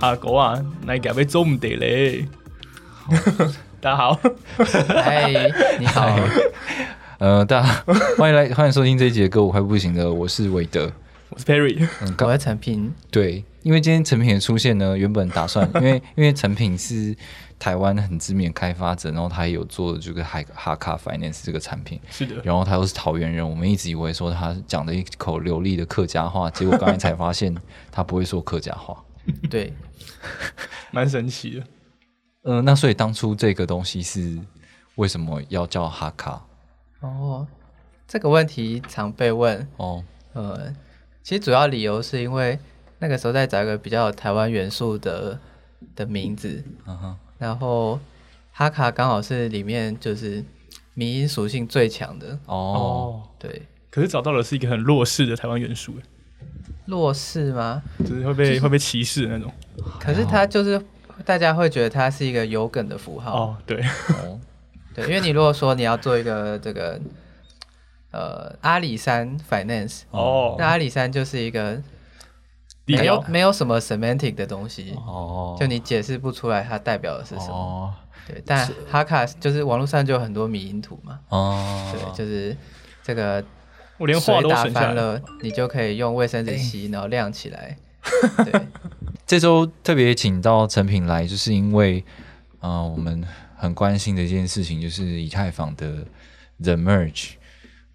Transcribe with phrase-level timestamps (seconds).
[0.00, 2.28] 下哥啊，那家要做唔得咧。
[3.80, 4.20] 大家好，
[4.88, 5.32] 嗨，
[5.78, 6.14] 你好，
[7.18, 7.84] 呃，大家
[8.18, 10.92] 欢迎来，欢迎收听这一节歌，舞快不行了，我是韦德。
[11.30, 11.88] 我是 Perry。
[12.02, 17.16] 嗯，我刚在成品，对，因为今天成品的出现呢，原本打算， 因为因为成品是
[17.58, 27.54] 台湾很知名的开发者，然后他也有做这个海哈卡 Finance 这个产品，是的，然后他又是桃园人，我们一直以为说他讲的一口流利的客家话，结果刚才才发现
[27.90, 28.94] 他不会说客家话。
[29.50, 29.72] 对，
[30.92, 31.66] 蛮神奇的。
[32.48, 34.38] 嗯、那所以当初这个东西是
[34.94, 36.40] 为什么要叫哈卡？
[37.00, 37.46] 哦，
[38.06, 40.72] 这个问题常被问，哦，呃，
[41.22, 42.58] 其实主要理由是因为
[43.00, 45.38] 那个时候在找一个比较有台湾元素的
[45.94, 47.98] 的名字，嗯哼，然后
[48.52, 50.44] 哈卡刚好是里面就是
[50.94, 55.94] 民音属性最强的，哦，哦，对，可是找到的是一个很弱势的台湾元素，
[56.86, 57.82] 弱势吗？
[58.00, 59.52] 就是会被会被歧视的那种。
[60.00, 60.80] 可是他就是
[61.24, 64.40] 大家会觉得他是一个有梗的符号，哦，对，哦，
[64.94, 67.00] 对，因为你如果说你要做一个这个
[68.12, 70.56] 呃阿里山 finance，哦。
[70.58, 71.82] 那，阿里山就是一个
[72.86, 77.54] 没有没有什么 semantic 的东西，哦，就你解释不出来它代表的是什么。
[77.54, 77.94] 哦，
[78.26, 82.56] 对，但哈卡就是网络上就有很多迷因图嘛，哦，对，就是
[83.02, 83.44] 这个
[83.98, 84.86] 我连话都打都省下来。
[84.86, 87.76] 翻了，你就可以用卫生纸吸，然后晾起来。
[88.44, 88.66] 对，
[89.26, 92.04] 这周特别请到成品来，就是因为，
[92.60, 96.06] 呃，我们很关心的一件事情，就是以太坊的
[96.62, 97.32] The Merge，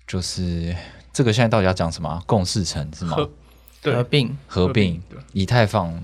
[0.06, 0.76] 就是
[1.14, 2.22] 这个现在到底要讲什么啊？
[2.26, 3.16] 共识层是吗？
[3.16, 3.32] 合
[3.84, 5.02] 合，并合并
[5.32, 5.98] 以太坊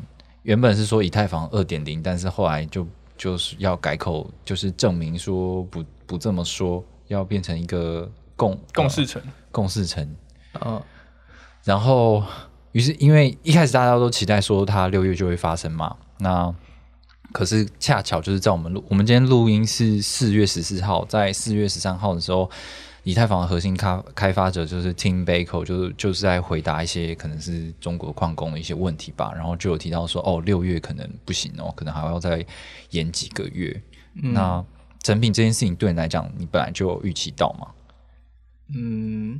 [0.44, 2.88] 原本是说以太坊二点零，但是后来就
[3.18, 9.22] 就是要改口，就是证明说不不这么说，要变成一个共共事成。
[9.52, 10.16] 共事成。
[10.66, 10.81] 嗯，
[11.66, 12.24] 然后，
[12.72, 16.53] 于是因为一开始大家都期待说它六月就会发生嘛，那
[17.34, 22.50] 可是恰巧就是在我们录，我们今天录音是四月十四号，在四月十三号的时候，
[23.03, 32.46] 以太坊的核心开开发者就是 Tim Baker，就是就是在回答一些可能是中国矿工的一些问题吧，然后就有提到说，哦，六月可能不行哦，可能还要再
[32.92, 33.81] 延几个月。
[34.14, 34.64] 那
[35.04, 37.68] 成品这件事情对你来讲，你本来就有预期到吗？
[38.74, 39.40] 嗯，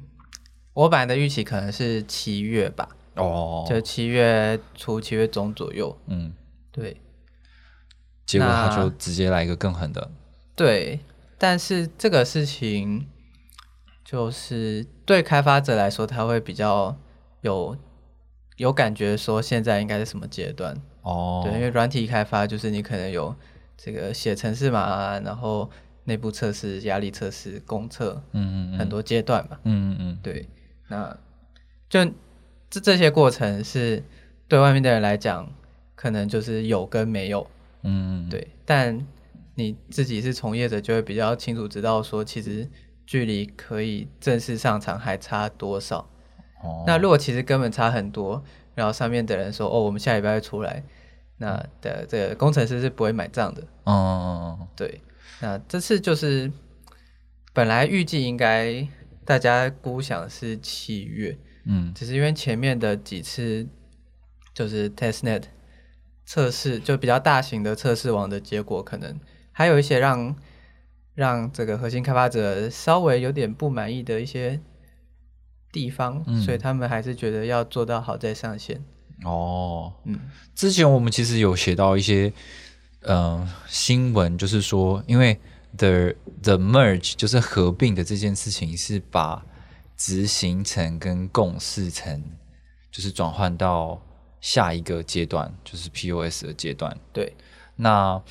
[0.74, 3.66] 我本来的预期可能是七月吧，哦。
[3.68, 5.98] 就七月初、七月中左右。
[6.08, 6.34] 嗯，
[6.72, 7.02] 对。
[8.26, 10.12] 结果他就直接来一个更狠的，
[10.54, 11.00] 对，
[11.38, 13.08] 但是这个事情
[14.04, 16.98] 就是对开发者来说，他会比较
[17.40, 17.78] 有
[18.58, 20.76] 有感觉，说现在应该是什么阶段。
[21.04, 23.34] 哦，对，因为软体开发就是你可能有
[23.78, 25.70] 这个写程式码啊，然后
[26.08, 29.60] 内部测试、压力测试、公测，嗯嗯嗯很多阶段嘛。
[29.64, 30.48] 嗯嗯嗯，对，
[30.88, 31.16] 那
[31.90, 32.04] 就
[32.70, 34.02] 这这些过程是
[34.48, 35.52] 对外面的人来讲，
[35.96, 37.46] 可能就是有跟没有。
[37.84, 39.06] 嗯，对，但
[39.56, 42.70] 你自己是从业者，就会比较清楚知道说，其实
[43.06, 46.10] 距离可以正式上场还差多少。
[46.64, 48.42] 哦，那如果其实根本差很多，
[48.76, 50.84] 然后上面的人说，哦，我们下礼拜会出来，
[51.38, 53.64] 那的这个工程师是不会买账的。
[53.84, 55.02] 哦对，
[55.40, 56.52] 那这次就是
[57.54, 58.88] 本来预计应该
[59.26, 63.68] 大家估想是七月，嗯只是因为前面的几次
[64.54, 65.44] 就是 testnet
[66.26, 69.20] 测试，就比较大型的测试网的结果，可能
[69.52, 70.36] 还有一些让
[71.14, 74.60] 让这个核心开发者稍微有点不满意的一些
[75.72, 78.84] 地方，嗯所以他们还是觉得要做到好再上线。
[79.24, 80.20] 哦，嗯，
[80.54, 82.32] 之前我们其实有写到一些
[83.02, 85.40] 呃新闻，就是说，因为
[85.78, 89.46] the the merge 就是合并的这件事情，是把
[89.96, 92.24] 执行层跟共识层
[92.92, 94.02] 就是转换到
[94.42, 96.98] 下一个阶段，就是 POS 的阶段。
[97.14, 97.36] 对，
[97.76, 98.22] 那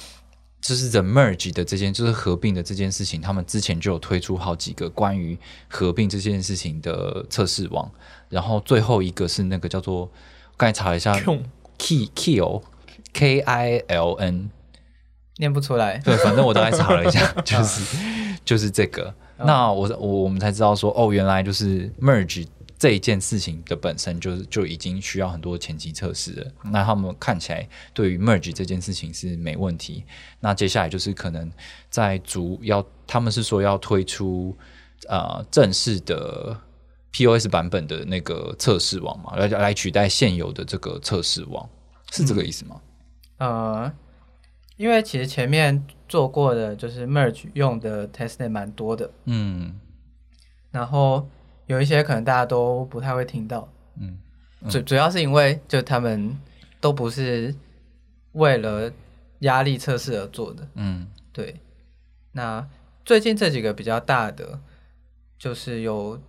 [0.60, 7.88] 就是 the merge 的这件，就是合并的这件事情，他们之前就有推出好几个关于合并这件事情的测试网，
[8.28, 10.10] 然后最后一个是那个叫做，
[10.56, 11.44] 刚才查了一下 Kiln
[11.78, 12.62] key kill
[13.12, 14.50] K I L N，
[15.38, 15.98] 念不出来。
[15.98, 19.12] 对，反正我大概查了一下， 就是就是这个。
[19.38, 22.46] 那我我我们才知道说，哦，原来就是 merge
[22.78, 26.46] 这一件事情的本身就是就已经需要很多前期测试了。
[26.64, 30.04] 那他们看起来对于 merge 这件事情是没问题。
[30.40, 31.50] 那接下来就是可能
[31.90, 34.56] 在主要，他们是说要推出
[35.08, 36.58] 呃正式的
[37.12, 41.68] POS 版本的那个测试网嘛，来来取代现有的这个测试网，
[42.10, 42.80] 是这个意思吗？
[43.38, 43.92] 呃，
[44.76, 49.78] 因为其实前面做过的就是 merge 用的 testnet 蛮多的，嗯。
[50.70, 51.28] 然后
[51.67, 53.69] 有一些可能大家都不太会听到，
[53.99, 54.19] 嗯。
[54.69, 56.37] 主主要是因为就他们
[56.81, 57.55] 都不是
[58.32, 58.93] 为了
[59.40, 61.06] 压力测试而做的，嗯。
[61.32, 61.61] 对。
[62.32, 62.69] 那
[63.05, 64.61] 最近这几个比较大的，
[65.38, 66.20] 就是有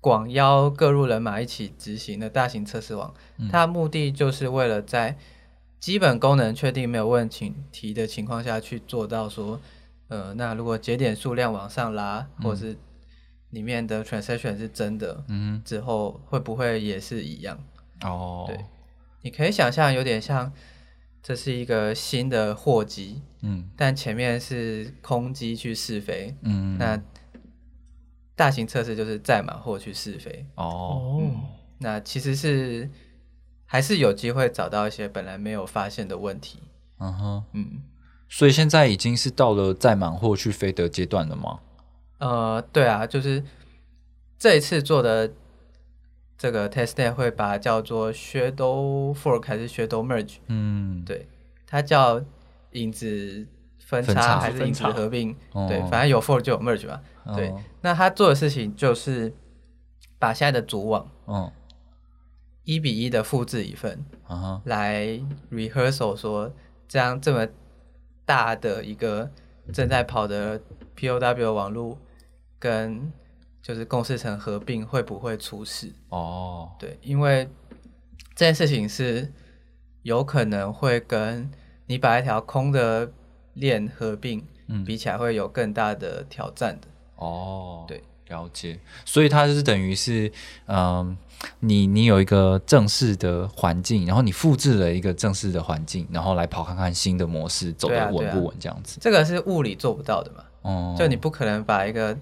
[0.00, 3.12] 广邀各路人马一起执行的大型测试网，
[3.50, 5.16] 它的目的就是为了在
[5.78, 9.60] 基本功能确定没有问题的情况下去做到说，
[10.08, 12.76] 呃，那如果节点数量往上拉，或者是
[13.50, 17.58] 里面的 transaction 是真的，嗯之后会不会也是一样？
[18.02, 18.44] 哦。
[18.48, 18.58] 对
[19.22, 20.52] 你可以想象有点像，
[21.22, 23.70] 这是一个新的货机，嗯。
[23.76, 26.76] 但前面是空机去试飞，嗯。
[26.78, 27.00] 那
[28.34, 31.22] 大型测试就是载满货去试飞，哦。
[31.78, 32.90] 那其实是
[33.66, 36.60] 还是有机会找到一些本来没有发现的问题。
[36.98, 37.82] 嗯哼，嗯，
[38.28, 41.60] 所以现在已经是到了载满货去飞的阶段了吗？
[42.18, 43.44] 呃，对啊，就是
[44.38, 45.30] 这一次做的
[46.38, 50.36] 这个 testnet 会把它叫做 shadow fork 还是 shadow merge？
[50.46, 51.28] 嗯，对，
[51.66, 52.22] 它叫
[52.72, 53.46] 影子
[53.78, 55.36] 分分叉叉还是影子合并？
[55.52, 57.00] 哦对，反正有 fork 就有 merge 嘛。
[57.34, 59.34] 对哦，那他做的事情就是
[60.18, 61.50] 把现在的主网嗯
[62.66, 64.04] 一比一的复制一份，
[64.64, 65.18] 来
[65.50, 66.52] rehearsal 说
[66.86, 67.46] 这样这么
[68.24, 69.30] 大的一个
[69.72, 70.60] 正在跑的
[70.96, 71.96] POW 网络
[72.58, 73.10] 跟
[73.62, 75.92] 就是共识层合并会不会出事？
[76.08, 77.48] 哦，对，因为
[78.34, 79.32] 这件事情是
[80.02, 81.48] 有可能会跟
[81.86, 83.12] 你把一条空的
[83.54, 86.88] 链合并嗯比起来会有更大的挑战的。
[87.14, 88.78] 哦，对，了解。
[89.04, 90.30] 所以它是等于是，
[90.66, 91.16] 嗯，
[91.60, 98.98] 你你有一个正式的环境，然后你复制了一个正式的环境，然后来跑看看新的模式走对啊对啊得稳不稳这样子。
[99.00, 100.44] 这个是物理做不到的嘛？
[100.62, 102.16] 哦，就你不可能把一个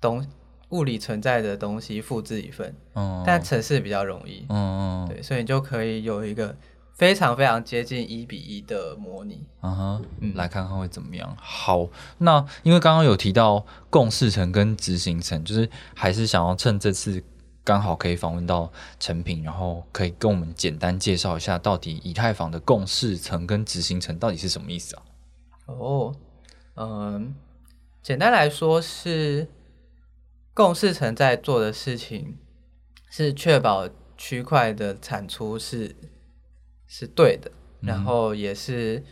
[0.00, 0.24] 东
[0.70, 4.46] 物理存在的东西复制一份，嗯，但城市比较容易。
[4.48, 6.54] 嗯嗯对，所以你就可以有一个
[6.94, 9.44] 非常非常接近一比一的模拟。
[9.60, 11.36] 嗯哼，嗯来看看会怎么样。
[11.38, 11.86] 好，
[12.18, 17.22] 那因为刚刚有提到共识层跟执行层，就是还是想要趁这次
[17.64, 25.02] 刚好可以访问到成品，然后可以跟我们简单介绍一下，到底以太坊的共识层跟执行层到底是什么意思啊？
[25.66, 26.14] 哦，
[26.74, 27.34] 嗯，
[28.02, 29.48] 简单来说是
[30.52, 32.36] 共识层在做的事情
[33.08, 35.94] 是确保区块的产出是
[36.86, 37.50] 是对的，
[37.80, 39.02] 然后也是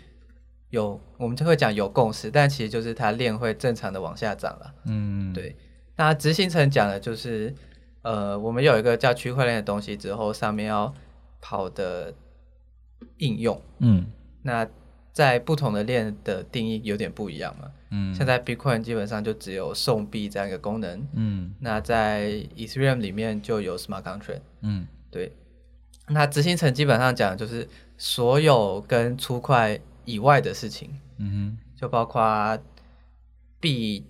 [0.70, 4.74] 有我们就会讲有共识，但其实就是它链会正常的往下涨了。
[4.86, 5.56] 嗯，，对，
[5.96, 7.54] 那执行层讲的就是，
[8.02, 10.94] 呃，我们有一个叫区块链的东西之后，上面要
[11.40, 12.14] 跑的
[13.18, 14.06] 应用，嗯
[14.42, 14.66] 那
[15.12, 17.70] 在不同的链的定义有点不一样嘛。
[17.90, 24.40] 嗯，现在 Bitcoin 基本上就只有送币这样一个功能，嗯那在 Ethereum 里面就有 Smart Contract。
[24.60, 25.32] 嗯对，
[26.08, 27.68] 那执行层基本上讲就是
[27.98, 32.58] 所有跟出块以外的事情，嗯哼就包括
[33.58, 34.06] 币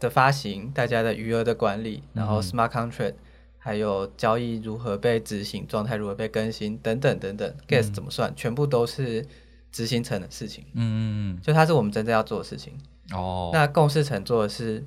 [0.00, 3.14] 的发行、大家的余额的管理，然后 smart contract，、
[3.58, 9.24] 还有交易如何被执行、状态如何被更新等等等等，gas 怎么算，全部都是
[9.70, 10.64] 执行层的事情。
[10.72, 11.00] 嗯嗯
[11.36, 12.72] 嗯就它是我们真正要做的事情。
[13.12, 14.84] 嗯，哦，那共识层做的是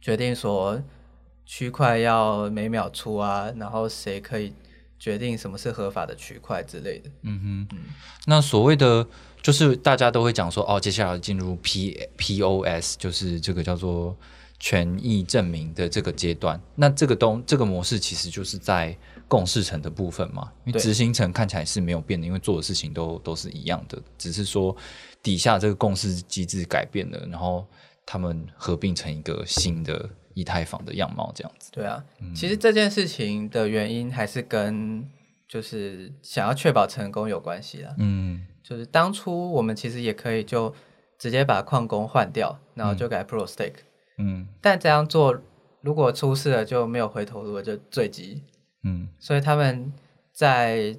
[0.00, 0.82] 决定说
[1.44, 4.54] 区块要每秒出啊，然后谁可以
[4.98, 7.10] 决定什么是合法的区块之类的。
[7.22, 7.78] 嗯哼，
[8.26, 9.06] 那所谓的
[9.42, 14.16] 就是大家都会讲说，哦，接下来进入 P P O S，就是这个叫做
[14.60, 16.60] 权益证明的这个阶段。
[16.76, 18.96] 那这个东这个模式其实就是在
[19.26, 24.76] 共识层的部分嘛，因为对执行层看起来是没有变的，因为做的事情都都是一样的，只是说
[25.22, 27.66] 底下这个共识机制改变了，然后
[28.06, 31.70] 他们合并成一个新的以太坊的样貌，这样子。
[31.72, 35.04] 对啊，嗯其实这件事情的原因还是跟
[35.48, 37.94] 就是想要确保成功有关系啦。
[37.98, 40.74] 嗯就是当初我们其实也可以就
[41.18, 43.80] 直接把矿工换掉，然后就改 Pro Stake，、
[44.18, 44.46] 嗯。
[44.60, 45.38] 但这样做
[45.80, 48.42] 如果出事了就没有回头路了，就坠机。
[48.84, 49.08] 嗯。
[49.18, 49.92] 所以他们
[50.32, 50.96] 在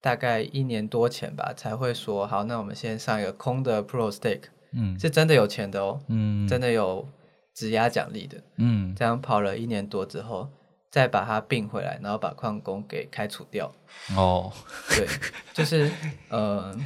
[0.00, 4.98] 大概一年多前吧才会说，好，那我们先上一个空的 Pro Stake，嗯。
[4.98, 7.06] 是真的有钱的哦，嗯，真的有
[7.54, 8.42] 质押奖励的。
[8.56, 8.94] 嗯。
[8.94, 10.48] 这样跑了一年多之后，
[10.90, 13.72] 再把它并回来，然后把矿工给开除掉。
[14.16, 14.52] 哦，
[14.88, 15.06] 对，
[15.54, 15.90] 就是
[16.28, 16.76] 呃，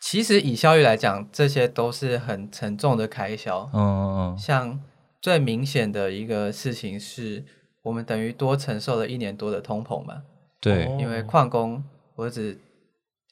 [0.00, 3.70] 其实以效益来讲，这些都是很沉重的开销。
[3.72, 4.80] 嗯嗯像
[5.22, 7.44] 最明显的一个事情是，
[7.82, 10.22] 我们等于多承受了一年多的通膨嘛，
[10.60, 11.82] 对，哦因为矿工，
[12.16, 12.60] 我指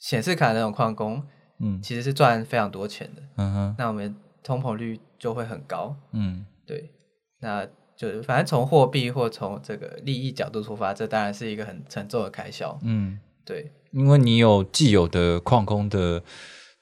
[0.01, 1.23] 显示卡那种矿工，
[1.61, 5.97] 嗯其实是赚非常多钱的，嗯哼，那我们通膨率就会很高。
[6.13, 6.91] 嗯对，
[7.41, 12.79] 那就是反正从货币或从这个利益角度出发，这当然是一个很沉重的开销。
[12.83, 16.23] 嗯，对，因为你有既有的矿工的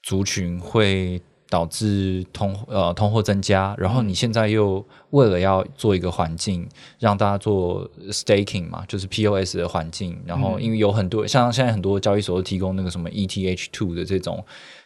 [0.03, 1.21] 族群，会
[1.53, 6.67] 导致通呃通货增加，然后你现在又为了要做一个环境，
[6.99, 14.43] 让大家做 staking 嘛，就是 POS 的环境，然后因为有很多像现在很多交易所都提供那个什么 ETH two 的这种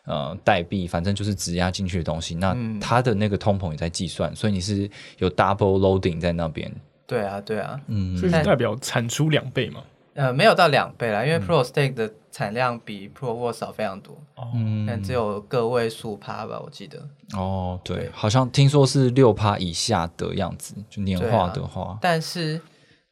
[0.06, 6.68] 呃代币，反正就是质押进去的东西，那它的那个通膨也在计算，所以你是有 double loading 在那边，
[7.06, 8.16] 对啊，对啊，嗯。
[8.16, 9.84] 所以是代表产出两倍嘛？
[10.16, 14.18] 呃，没有到两倍啦，因为 Pro Stake 的产量比 Pro r 少非常多，
[14.54, 14.84] 嗯。
[14.86, 17.06] 但只有个位数趴吧，我记得。
[17.36, 22.60] 哦，对对，好像听说是六趴以下的样子，就年化的话，但是，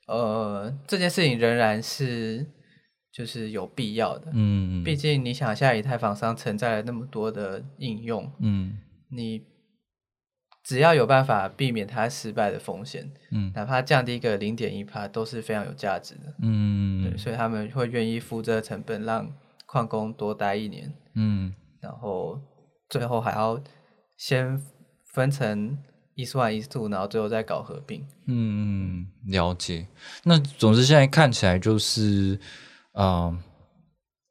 [0.06, 2.46] 呃，这件事情仍然是
[3.12, 4.28] 就是有必要的。
[4.32, 4.82] 嗯。
[4.82, 8.78] 毕竟你想一下，以太坊上承载了那么多的应用，嗯。
[9.10, 9.42] 你
[10.64, 16.34] 只要有办法避免它失败的风险，嗯哪怕降低个零点一帕，都是非常有价值的。
[16.40, 19.30] 嗯对，所以他们会愿意付这个成本，让
[19.66, 22.40] 矿工多待一年，嗯然后
[22.88, 23.60] 最后还要
[24.16, 24.58] 先
[25.12, 25.76] 分成
[26.14, 28.02] E 四 one、E 四 two，然后最后再搞合并。
[28.26, 29.86] 嗯，了解。
[30.22, 32.40] 那总之现在看起来就是，
[32.92, 33.38] 嗯、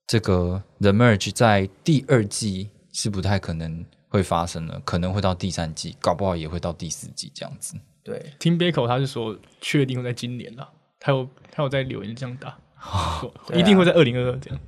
[0.08, 7.76] 这个 The Merge 在第二季是不太可能会发生了，可能会到第三季，搞不好也会到第四季这样子。
[8.04, 12.56] 对，听 b a c o 他是说确定会在今年啦，他有他有在留言这样打，
[13.56, 14.60] 一定会在二零二二这样。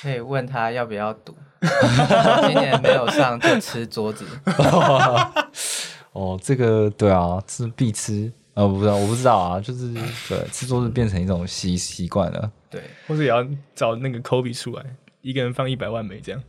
[0.00, 4.24] 可以问他要不要赌， 今年没有上就吃桌子。
[6.12, 8.32] 哦，这个对啊，是必吃。
[8.54, 9.92] 呃，我不知道，我不知道啊，就是
[10.26, 12.50] 对吃桌子变成一种习习惯了。
[12.70, 14.86] 对，或者也要找那个 Kobe 出来，
[15.20, 16.40] 一个人放一百万美这样，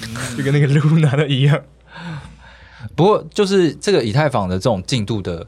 [0.36, 1.62] 就跟那个 Luna 的一样。
[2.96, 5.46] 不过，就是这个以太坊的这种进度的，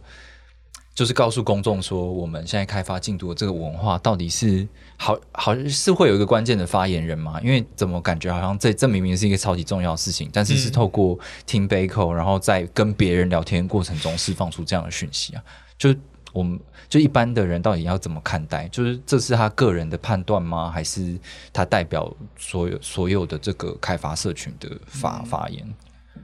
[0.94, 4.68] 就是告诉公众说，我们现在开发进度的这个文化到底是
[4.98, 7.40] 好好是会有一个关键的发言人吗？
[7.42, 15.42] 因为怎么感觉好像这这明明是一个超级重要的事情，但是是透过听 b a c o 然后在跟别人聊天过程中释放出这样的讯息啊，
[15.78, 15.98] 就是
[16.32, 16.58] 我们
[16.88, 18.66] 就一般的人到底要怎么看待？
[18.68, 20.70] 就是这是他个人的判断吗？
[20.70, 21.18] 还是
[21.52, 25.74] 他代表所有所有的这个开发社群的发、发言？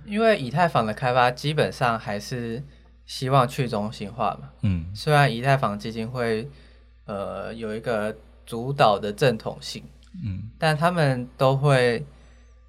[0.07, 2.63] 因为以太坊的开发基本上还是
[3.05, 4.51] 希望去中心化嘛。
[4.63, 6.49] 嗯虽然以太坊基金会
[7.05, 9.85] 呃有一个主导的正统性，
[10.25, 12.05] 嗯但他们都会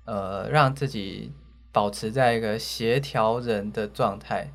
[0.06, 1.32] 呃让自己
[1.72, 4.52] 保持在一个协调人的状态，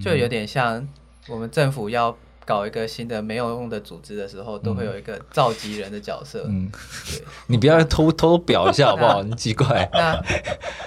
[0.00, 0.88] 就有点像
[1.28, 6.44] 我们政府要搞一个新的没有用的组织的时候，都会有一个召集人的角色。
[6.48, 6.70] 嗯。
[7.06, 9.22] 对， 你不要偷偷表一下好不好？
[9.24, 9.88] 你奇怪。
[9.92, 10.12] 那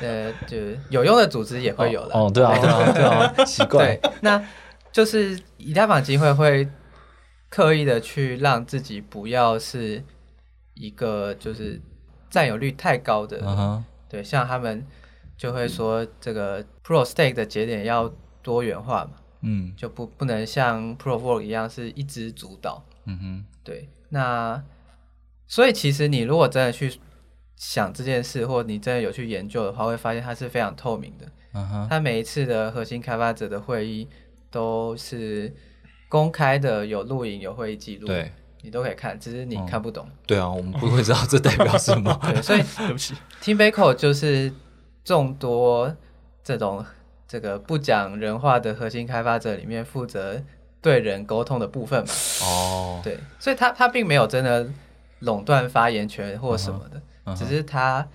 [0.02, 0.58] 呃，就
[0.90, 2.16] 有用的组织也会有的。
[2.18, 4.44] 哦，对啊，对啊，对啊， 奇怪对。，那
[4.92, 6.68] 就是以太坊机会会
[7.50, 10.04] 刻意的去让自己不要是
[10.74, 11.80] 一个就是
[12.30, 14.86] 占有率太高的，嗯哼，对，像他们
[15.38, 18.12] 就会说这个 Pro Stake 的节点要
[18.42, 19.12] 多元化嘛，
[19.44, 22.84] 嗯就不不能像 Pro Work 一样是一枝主导。
[23.06, 24.64] 嗯哼，对，那
[25.46, 26.98] 所以其实你如果真的去
[27.58, 31.28] 想这件事，或你真的有去研究的话，会发现它是非常透明的。
[31.54, 34.08] 嗯哼，它每一次的核心开发者的会议
[34.50, 35.54] 都是
[36.08, 38.32] 公开的，有录影、有会议记录，对，
[38.62, 40.08] 你都可以看，只是你看不懂。
[40.26, 42.18] 对啊，我们不会知道这代表什么。
[42.24, 44.52] 对，所以对不起，Team b a c o 就是
[45.04, 45.96] 众多
[46.44, 46.84] 这种
[47.34, 50.40] 这个不讲人话的核心开发者里面负责
[50.80, 52.13] 对人沟通的部分嘛。
[52.44, 54.70] 哦，对，所以他他并没有真的
[55.22, 58.08] 垄断发言权或什么的，只是他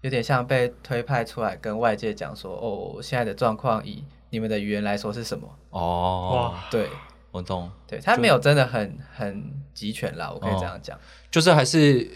[0.00, 5.46] 有点像被推派出来跟外界讲说，哦，现在的状况以你们的语言来说是什么？
[5.68, 6.88] 哦，哇，对，
[7.32, 9.44] 我懂，对他没有真的很很
[9.74, 10.98] 集权啦，我可以这样讲。
[11.30, 12.10] 就是还是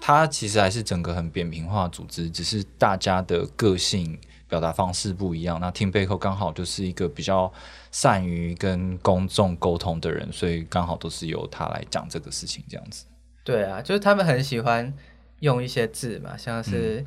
[0.00, 5.60] 他其实还是整个很扁平化组织，只是大家的个性表达方式不一样。
[5.60, 7.52] 那 Team 背后刚好就是一个比较
[7.90, 13.06] 善于跟公众沟通的人，所以刚好都是由他来讲这个事情，这样子。
[13.44, 14.92] 对啊，就是他们很喜欢
[15.40, 17.04] 用一些字嘛，像是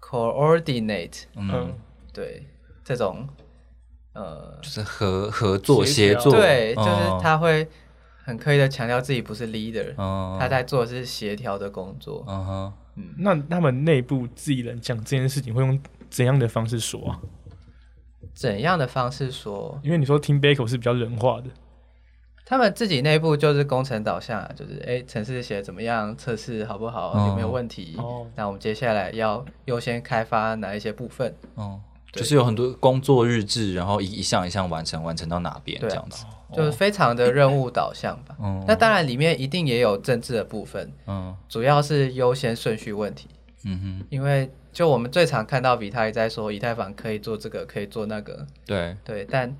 [0.00, 1.50] coordinate，、嗯。
[1.52, 1.74] 嗯，
[2.12, 2.46] 对
[2.84, 3.28] 这种
[4.14, 7.66] 呃，就是合合作协作，对，就是嗯，他会
[8.24, 10.36] 很刻意的强调自己不是 leader，、嗯。
[10.38, 12.24] 他在做的是协调的工作。
[12.26, 12.72] 嗯哼，
[13.18, 15.80] 那他们内部自己人讲这件事情会用
[16.12, 17.20] 怎样的方式说啊？
[18.34, 19.80] 怎样的方式说？
[19.82, 21.48] 因为你说听 Baker 是比较人化的，
[22.44, 27.94] 他们自己内部就是工程导向啊，就是哎，程式写得怎么样，测试好不好，哦有没有问题？
[27.98, 31.34] 哦那我们接下来要优先开发哪一些部分？
[31.56, 31.80] 嗯，
[32.12, 38.36] 对就是有很多工作日志，然后一一项一项完成，完成到哪边这样子，就是非常的任务导向吧。
[38.40, 43.28] 嗯那当然里面一定也有政治的部分，嗯主要是优先顺序问题。
[43.64, 49.54] 嗯哼，因为就我们最常看到比特在说以太坊可以做这个，可以做那个，对，对，但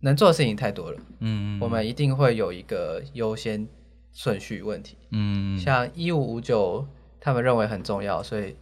[0.00, 3.68] 能做的事情太多了，嗯我们一定会有一个优先
[4.12, 4.96] 顺序问题。
[5.10, 6.86] 嗯像一五五九，
[7.20, 8.56] 他们认为很重要，所以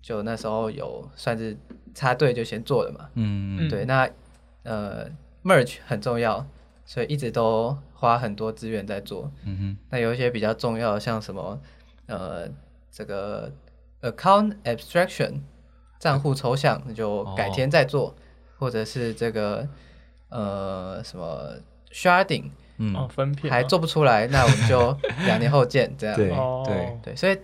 [0.00, 1.56] 就那时候有算是
[1.92, 3.10] 插队就先做了嘛。
[3.14, 3.68] 嗯嗯。
[3.68, 4.08] 对，那
[4.62, 5.10] 呃
[5.42, 6.46] merge 很重要，
[6.84, 9.30] 所以一直都花很多资源在做。
[9.44, 11.60] 嗯哼，那有一些比较重要的，像什么
[12.06, 12.48] 呃
[12.90, 13.52] 这个
[14.10, 15.40] account abstraction
[15.98, 18.14] 账户抽象，那就改天再做，
[18.58, 19.66] 或者是这个
[20.28, 21.54] 呃什么
[21.92, 22.94] sharding 嗯。
[22.94, 24.96] 哦，分片吗还做不出来，那我们就
[25.26, 26.16] 两年后见，这样。
[26.16, 26.62] 对哦。
[26.66, 26.98] 对。
[27.02, 27.38] 对，所以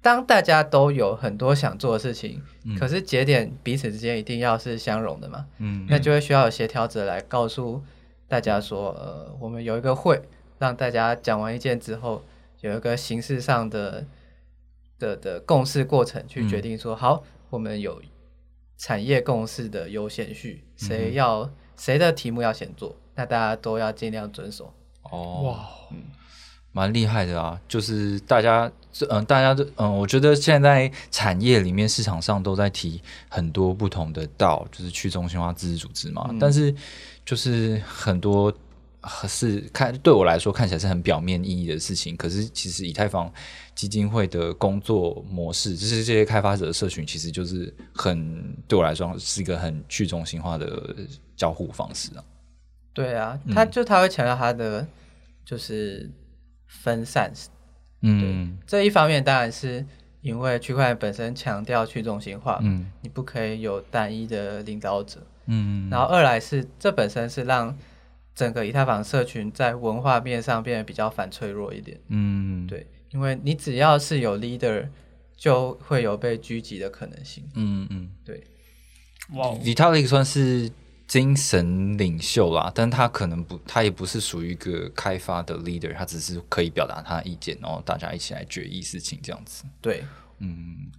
[0.00, 2.40] 当大家都有很多想做的事情，
[2.78, 5.86] 可是节点彼此之间一定要是相容的嘛，嗯。
[5.88, 7.82] 那就会需要有协调者来告诉
[8.28, 10.22] 大家说，呃，我们有一个会，
[10.58, 12.22] 让大家讲完一件之后，
[12.60, 14.06] 有一个形式上的
[14.98, 18.02] 的的共识过程，去决定说，好，我们有
[18.76, 24.72] 产业共识的优先序，谁要谁的题目要先做，那大家都要尽量遵守。
[25.02, 25.68] 哦哇，
[26.72, 28.70] 蛮厉害的啊，就是大家，
[29.08, 36.74] 嗯、大家都，嗯、我觉得现在产业里面市场上都在提很多不同的道，就是去中心化自治组织嘛，但是
[37.24, 38.52] 就是很多
[39.26, 43.32] 是看对我来说看起来是很表面意义的事情，可是其实以太坊
[43.78, 50.96] 基金会的工作模式，就是这些开发者的社群，其实就是很对我来说是一个很去中心化的
[51.36, 52.24] 交互方式啊。
[52.92, 54.84] 对啊，他就他会强调他的
[55.44, 56.10] 就是
[56.66, 57.32] 分散
[58.02, 59.86] 嗯这一方面当然是
[60.22, 65.24] 因为区块链本身强调去中心化，嗯你不可以有单一的领导者。
[65.46, 67.78] 嗯然后二来是这本身是让
[68.34, 72.00] 整个以太坊社群在文化面上变得比较反脆弱一点。
[72.08, 74.88] 嗯，对，因为你只要是有 leader，
[75.36, 77.44] 就会有被狙击的可能性。
[77.54, 78.10] 嗯嗯。
[78.24, 78.44] 对，
[79.34, 80.70] 哇哦，Vitalik 算是
[81.06, 89.64] 精神领袖啦，但他可能不，他也不是属于一个开发的 leader，他只是可以表达他的意见，然后大家一起来决议事情这样子。
[89.80, 90.04] 对，
[90.38, 90.90] 嗯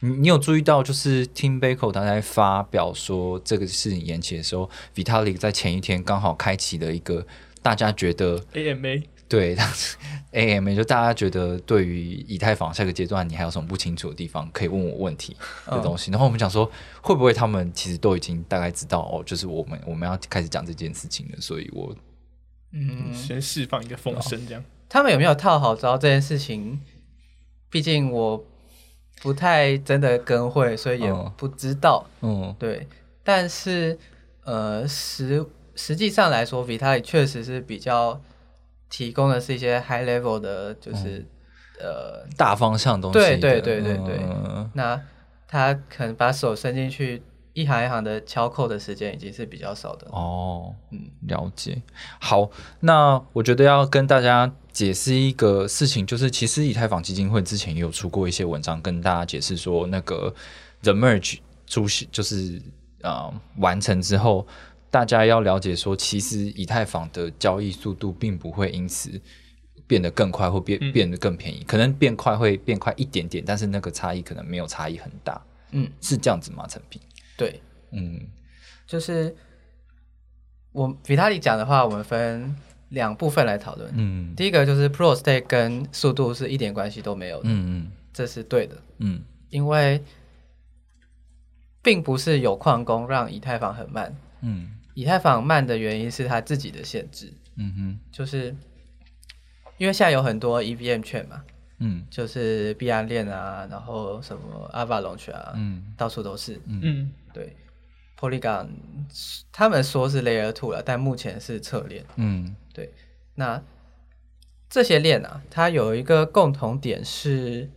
[0.00, 7.24] 你你有注意到，就是 Tim Bako 他在发表说这个事情延期的时候，Vitalik 在前一天刚好开启了一个
[7.62, 9.96] 大家觉得 AMA 对，当时
[10.32, 16.10] AMA 就大家觉得对于以太坊下个阶段你还有什么不清楚的地方，可以问我问题的东西。
[16.10, 21.96] 然后我们讲说，会不会他们其实都已经大概知道哦，就是我们我们要开始讲这件事情了，所以我
[22.72, 26.78] 嗯，先释放一个风声，这样他们有没有套好招这件事情？
[27.70, 28.44] 毕竟我
[29.22, 32.06] 不太真的跟会，所以也嗯不知道。
[32.20, 32.86] 嗯对，
[33.24, 33.98] 但是
[34.44, 35.42] 呃，实
[35.74, 38.20] 实际上来说，Vitalik 确实是比较
[38.92, 41.26] 提供的是一些 high level 的，就是、
[41.80, 44.18] 呃，大方向东西，对对对对对。
[44.22, 44.70] 嗯。
[44.74, 45.00] 那
[45.48, 47.22] 他可能把手伸进去
[47.54, 50.06] 一行一行的敲扣的时间已经是比较少的。
[50.10, 51.08] 哦，嗯。
[51.22, 51.80] 了解。
[52.20, 52.50] 好，
[52.80, 60.34] 那我觉得要跟大家解释一个事情，就是其实以太坊基金会之前也有出过一些文章，跟大家解释说，那个
[60.82, 62.60] The Merge 出现就是
[63.00, 64.46] 呃完成之后，
[64.92, 69.18] 大家要了解说，其实以太坊的交易速度并不会因此
[69.86, 70.92] 变得更快或变嗯。
[70.92, 76.66] 变得更便宜，可能变快会变快一点点，但是那个差异可能没有差异很大，嗯，是这样子吗？
[76.68, 77.00] 陈平？
[77.38, 78.20] 对，嗯。
[78.86, 79.34] 就是
[80.72, 82.54] 我 Vitalik 讲的话，我们分
[82.90, 83.90] 两部分来讨论。
[83.96, 84.34] 嗯。
[84.36, 87.90] 第一个就是 Pro State 跟速度是一点关系都没有的，嗯。
[88.12, 89.22] 这是对的，嗯。
[89.48, 90.04] 因为
[91.82, 98.54] 并不是有矿工让以太坊很慢，嗯以太坊慢的原因是它自己的限制，嗯哼就是
[99.78, 101.42] 因为现在有很多 EVM 券嘛，
[101.78, 106.60] 嗯就是币安链啊，然后什么 Avalanche 啊，嗯到处都是。
[106.66, 107.56] 嗯对
[108.18, 108.68] ，Polygon
[109.50, 112.04] 他们说是 Layer Two 了，但目前是侧链。
[112.16, 112.92] 嗯对，
[113.34, 113.62] 那
[114.68, 117.70] 这些链啊，它有一个共同点是，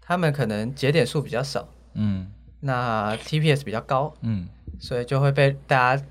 [0.00, 4.48] 他们可能节点数比较少，嗯那 TPS 比较高，嗯
[4.80, 6.04] 所以就会被大家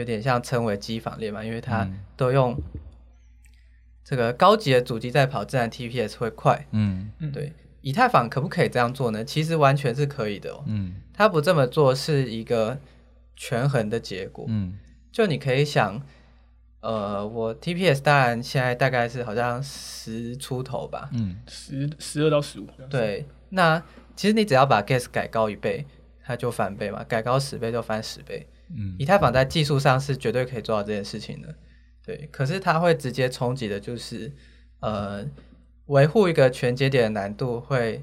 [0.00, 2.56] 有点像称为机房链嘛，因为它嗯都用
[4.02, 6.66] 这个高级的主机在跑，自然 TPS 会快。
[6.72, 9.22] 嗯嗯，对，以太坊可不可以这样做呢？
[9.24, 10.64] 其实完全是可以的哦。
[10.66, 12.78] 嗯它不这么做是一个
[13.36, 14.46] 权衡的结果。
[14.48, 14.78] 嗯
[15.12, 16.00] 就你可以想，
[16.80, 21.10] 呃，我 TPS 当然现在大概是好像十出头吧。
[21.12, 22.66] 嗯十十二到十五。
[22.88, 23.82] 对，那
[24.16, 25.84] 其实你只要把 gas 改高一倍，
[26.24, 28.46] 它就翻倍嘛，改高十倍就翻十倍。
[28.74, 31.54] 嗯以太坊在技术上是绝对可以做到这件事情的，
[32.04, 32.28] 对。
[32.30, 34.32] 可是它会直接冲击的就是，
[34.80, 35.24] 呃，
[35.86, 38.02] 维护一个全节点的难度会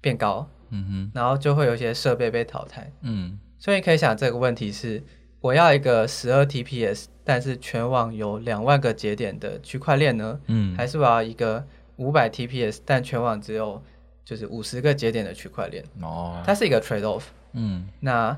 [0.00, 2.92] 变高，嗯哼然后就会有一些设备被淘汰。
[3.02, 5.02] 嗯所以你可以想这个问题是，
[5.40, 11.64] 我要一个十二 TPS，但是全网有两万个节点的区块链呢，嗯还是我要一个
[11.96, 13.80] 五百 TPS，但全网只有
[14.24, 15.84] 就是五十个节点的区块链？
[16.00, 17.24] 哦它是一个 trade off。
[17.52, 18.36] 嗯那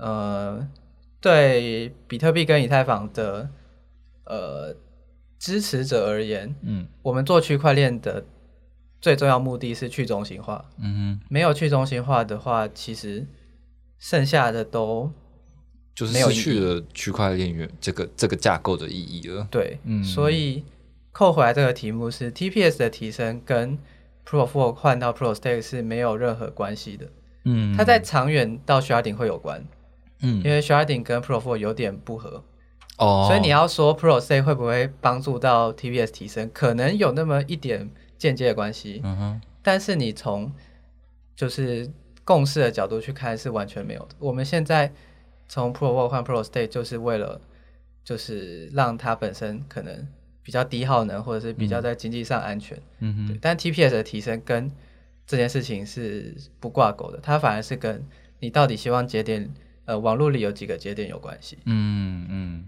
[0.00, 0.68] 呃，
[1.20, 3.48] 对比特币跟以太坊的
[4.24, 4.74] 呃
[5.38, 8.24] 支持者而言，嗯我们做区块链的
[9.00, 10.64] 最重要目的是去中心化。
[10.78, 13.26] 嗯哼，没有去中心化的话，其实
[13.98, 15.10] 剩下的都
[15.94, 19.46] 就是失去了区块链原这个这个架构的意义了。
[19.50, 19.78] 对。
[19.84, 20.64] 嗯所以
[21.12, 23.78] 扣回来这个题目是 TPS 的提升跟
[24.24, 27.06] Proof of Work 换到 of Stake 是没有任何关系的。
[27.44, 29.64] 嗯它在长远到 sharding 会有关，
[30.22, 32.42] 嗯因为 sharding 跟 Proof of Work 有点不合。
[32.98, 40.52] 哦，所以你要说 Pro C 会不会帮助到 TPS 提升，可能有那么一点间接的关系，嗯哼但是你从
[41.34, 41.90] 就是
[42.24, 44.08] 共识的角度去看是完全没有的。
[44.18, 44.92] 我们现在
[45.48, 47.40] 从 Pro Work 换 Pro State 就是为了
[48.04, 50.06] 就是让它本身可能
[50.42, 52.78] 比较低耗能，或者是比较在经济上安全。
[52.98, 54.70] 嗯哼对但 TPS 的提升跟
[55.26, 58.04] 这件事情是不挂钩的，它反而是跟
[58.40, 59.50] 你到底希望节点
[59.90, 61.58] 呃网络里有几个节点有关系。
[61.64, 62.64] 嗯嗯，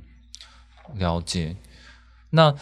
[0.99, 1.55] 了解。
[2.31, 2.53] 那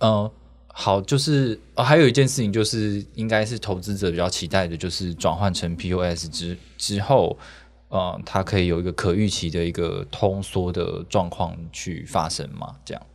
[0.00, 0.30] 呃，
[0.68, 7.38] 好，就是、呃、还有一件事情，就是应该是投资者比较期待的，就是转换成 POS 之之后，
[7.88, 12.76] 呃，它可以有一个可预期的一个通缩的状况去发生嘛？
[12.84, 13.06] 这样，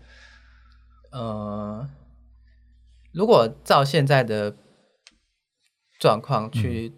[1.12, 1.88] 呃，
[3.12, 4.56] 如果照现在的
[6.00, 6.92] 状况去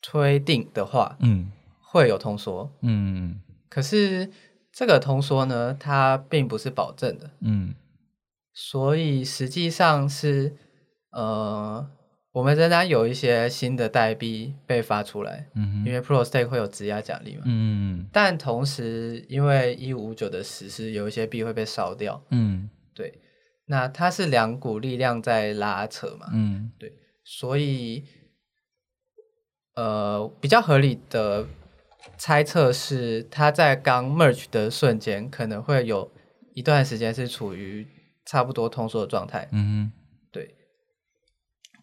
[0.00, 1.52] 推定的话，嗯
[1.92, 2.72] 会有通缩。
[2.80, 3.40] 嗯。
[3.68, 4.30] 可是
[4.72, 7.74] 这个通缩呢，它并不是保证的，嗯。
[8.54, 10.56] 所以实际上是
[11.10, 11.90] 呃，
[12.32, 17.42] 我们仍然有一些新的代币被发出来，嗯因为 Pro Stake 会有质押奖励嘛。
[17.46, 22.22] 嗯但同时，因为一五五九的实施，有一些币会被烧掉。
[22.30, 22.68] 嗯。
[22.94, 23.20] 对，
[23.66, 26.72] 那它是两股力量在拉扯嘛，嗯。
[26.78, 26.92] 对。
[27.24, 28.04] 所以
[29.76, 31.46] 呃，比较合理的
[32.16, 36.10] 猜测是，它在刚 merge 的瞬间，可能会有
[36.54, 37.86] 一段时间是处于
[38.24, 39.92] 差不多通缩的状态，嗯
[40.30, 40.54] 对。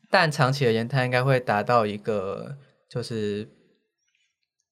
[0.10, 2.58] 但长期而言，它应该会达到一个
[2.90, 3.48] 就是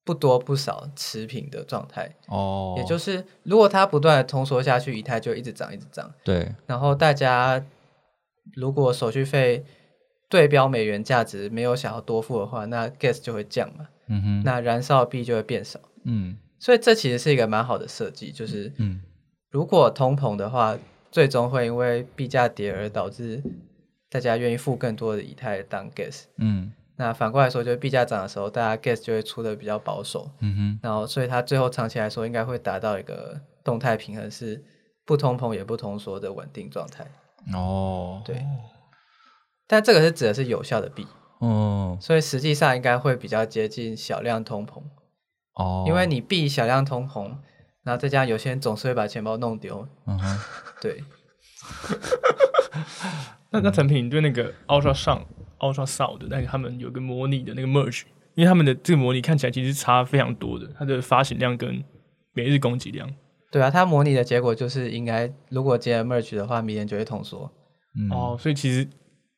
[0.03, 7.63] 不多不少持平的状态，哦，也就是如果它不断的通缩下去，以太就一直涨一直涨，对，然后大家
[8.55, 9.65] 如果手续费
[10.29, 15.79] 对标美元价值没有想要多付的话，那 gas 就会降嘛，嗯哼，那燃烧币就会变少。
[16.03, 16.37] 嗯。
[16.59, 19.01] 所以这其实是一个蛮好的设计，就是嗯。
[19.49, 20.77] 如果通膨的话，
[21.11, 23.41] 最终会因为币价跌而导致
[24.09, 26.23] 大家愿意付更多的以太当 gas。
[26.37, 26.71] 嗯。
[26.99, 34.63] 那反过来说，就是币价涨的时候，大家 gas 就会出的比较保守，嗯哼，然后所以它最后长期来说应该会达到一个动态平衡，是
[35.05, 37.05] 不通膨也不通缩的稳定状态。
[37.53, 38.43] 哦，对，
[39.67, 41.05] 但这个是指的是有效的币，
[41.39, 44.81] 嗯所以实际上应该会比较接近小量通膨，
[45.53, 47.31] 哦，因为你币小量通膨，
[47.83, 50.39] 然后再加上有些人总是会把钱包弄丢，嗯哼，
[50.81, 51.03] 对，
[53.51, 55.23] 那那陈品你对那个 Ultra Sound、
[55.59, 58.03] Ultra Sound 的那个他们有个模拟的那个 merge，
[58.35, 61.83] 因为他们的这个模拟看起来其实差非常多的，它的发行量跟
[62.33, 63.09] 每日供给量。
[63.49, 67.49] 对啊，它模拟的结果就是应该如果接了 merge 的话，明年就会通缩。
[67.97, 68.87] 嗯哦，所以其实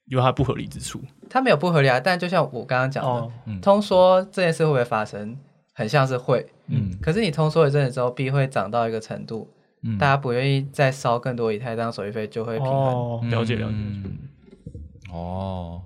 [0.10, 1.02] 有它不合理之处。
[1.30, 5.38] 它没有不合理啊，但就像我刚刚讲的，哦，通缩这件事会不会发生？
[5.74, 9.50] 很像是会，嗯可是你通缩一阵子之后，币会涨到一个程度，
[9.82, 12.76] 嗯大家不愿意再烧更多以太当手续费，就会平衡。
[12.76, 13.74] 哦，了解了解。
[13.74, 14.18] 嗯
[15.14, 15.82] 哦，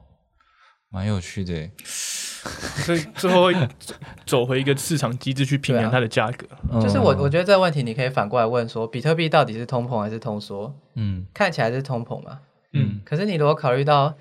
[0.89, 3.93] 蛮有趣的， 所以最后会走
[4.25, 6.47] 走回一个市场机制去平衡它的价格。
[6.81, 10.73] 就是我，嗯我觉得这个问题你可以反过来问说，比特币到底是通膨还是通缩？
[10.95, 12.39] 嗯看起来是通膨嘛，
[12.73, 14.15] 嗯，可是你如果考虑到，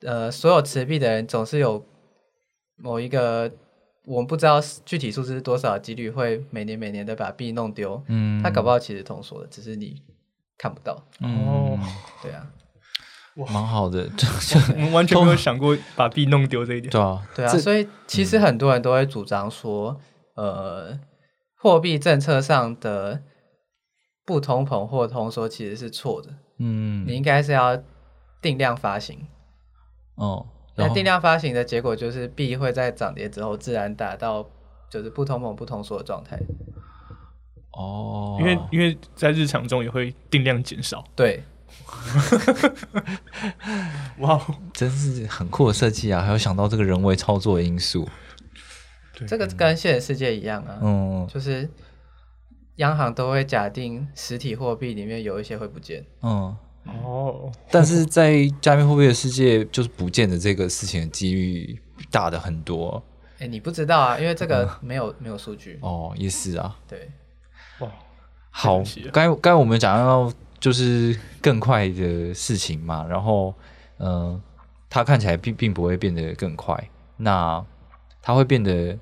[0.00, 1.84] 呃，所有持币的人总是有
[2.76, 3.50] 某一个
[4.04, 8.02] 我们不知道具体数字是多少，几率会每年每年的把币弄丢。
[8.08, 10.02] 嗯，他搞不好其实通缩的，只是你
[10.58, 10.94] 看不到。
[11.20, 11.78] 哦，
[12.22, 12.46] 对啊，
[13.34, 14.08] 蛮好的，
[14.74, 16.90] 我们完全没有想过把币弄丢这一点。
[16.90, 20.00] 对啊，对啊，所以其实很多人都会主张说，
[20.34, 20.98] 呃，
[21.56, 23.22] 货币政策上的
[24.24, 27.06] 不通膨或通缩其实是错的，嗯。
[27.06, 27.78] 你应该是要
[28.40, 29.26] 定量发行。
[30.14, 34.48] 哦，那定量发行的结果就是币会在涨跌之后自然达到
[34.88, 36.38] 就是不通膨不通缩的状态。
[37.72, 41.04] 哦，因为因为在日常中也会定量减少。
[41.14, 41.42] 对，
[44.20, 44.54] 哇，哦。
[44.72, 48.08] 真是很酷的设计啊，还有想到这个人为操作的因素，
[49.26, 51.26] 这个跟现实世界一样啊，嗯。
[51.26, 51.68] 就是
[52.76, 56.04] 央行都会假定实体货币里面有一些会不见。
[56.22, 56.56] 嗯。
[57.02, 63.02] 哦，但是在加密货币的世界，就是不见的这个事情的几率大的很多
[63.40, 65.80] 哎，你不知道啊，因为这个没有没有数据。
[65.82, 66.78] 哦，也是啊。
[66.86, 67.10] 对，
[67.80, 67.88] 哇，
[68.50, 68.80] 好
[69.12, 73.52] 该该我们讲到就是更快的事情嘛，然后
[73.98, 74.42] 嗯、呃
[74.88, 77.62] 它看起来并并不会变得更快，那
[78.22, 78.96] 它会变得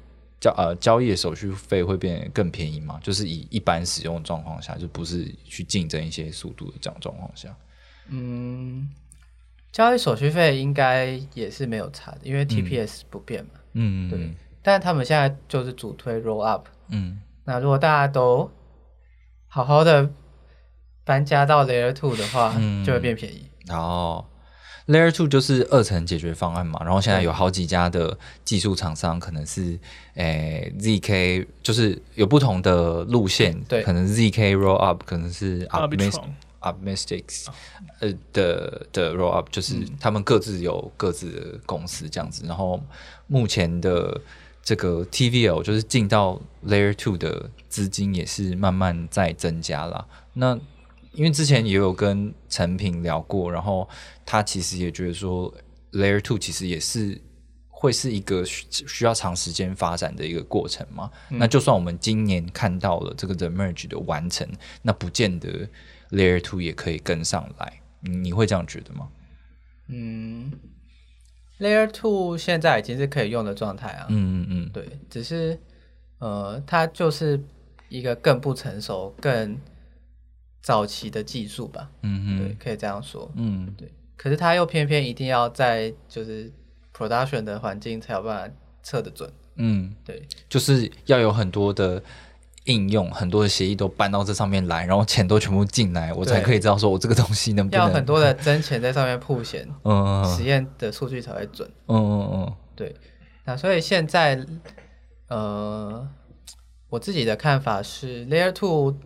[0.45, 3.01] 交呃交易的手续费会变更便宜吗？
[3.03, 7.49] 就是以一般使用状况下，就不是去竞争一些速度的这样状况下，
[8.11, 8.91] 嗯，
[9.73, 13.53] 交易手续费应该也是没有差的，因为 TPS 不变嘛。
[13.73, 16.69] 嗯，对，但他们现在就是主推 Roll Up。
[16.91, 18.51] 嗯那如果大家都
[19.49, 20.11] 好好的
[21.05, 23.49] 搬家到 Layer Two 的话，嗯就会变便宜。
[23.67, 24.27] 然后
[24.87, 29.79] Layer Two 就是二层解决方案嘛，然后现在有好几家的技术厂商，可能是
[30.15, 33.83] 诶 ZK，就是有不同的路线，对。
[33.83, 37.47] 可能 ZK Roll Up，可能是 Arbitron Optimistics
[38.01, 42.83] 呃的的 Roll Up，就是他们各自有各自的公司这样子，然后
[43.27, 44.21] 目前的。
[44.67, 50.07] 这个 TVL 就是进到 Layer Two 的资金也是慢慢在增加啦。
[50.33, 50.59] 那
[51.15, 53.89] 因为之前也有跟陈平聊过，然后
[54.27, 55.53] 他其实也觉得说
[55.93, 57.21] ，Layer Two 其实也是
[57.69, 61.11] 会是一个需需要长时间发展的一个过程嘛。
[61.29, 64.49] 那就算我们今年看到了这个 The Merge 的完成，
[64.83, 65.69] 那不见得
[66.11, 67.81] Layer Two 也可以跟上来。
[68.01, 69.09] 你你会这样觉得吗？
[69.89, 70.53] 嗯
[71.61, 74.07] ，Layer Two 现在已经是可以用的状态啊。
[74.09, 75.59] 嗯嗯嗯，对，只是
[76.19, 77.41] 呃，它就是
[77.89, 79.57] 一个更不成熟、更
[80.65, 81.91] 早期的技术吧。
[82.01, 83.31] 嗯对，嗯可以这样说。
[83.37, 83.73] 嗯。
[83.77, 86.51] 对，可是它又偏偏一定要在就是
[86.97, 89.31] production 的环境才有办法测得准。
[89.57, 92.03] 嗯，对，就是要有很多的
[92.65, 100.25] 应用，很多的协议都搬到这上面来，然后钱都全部进来，我才可以知道说我这个东西能不能要很多的真钱在上面铺钱， 嗯。
[100.25, 101.71] 实验的数据才会准。
[101.89, 102.55] 嗯嗯嗯。
[102.75, 102.97] 对，
[103.45, 104.45] 那所以现在，
[105.29, 106.09] 呃，
[106.89, 108.97] 我自己的看法是，Layer Two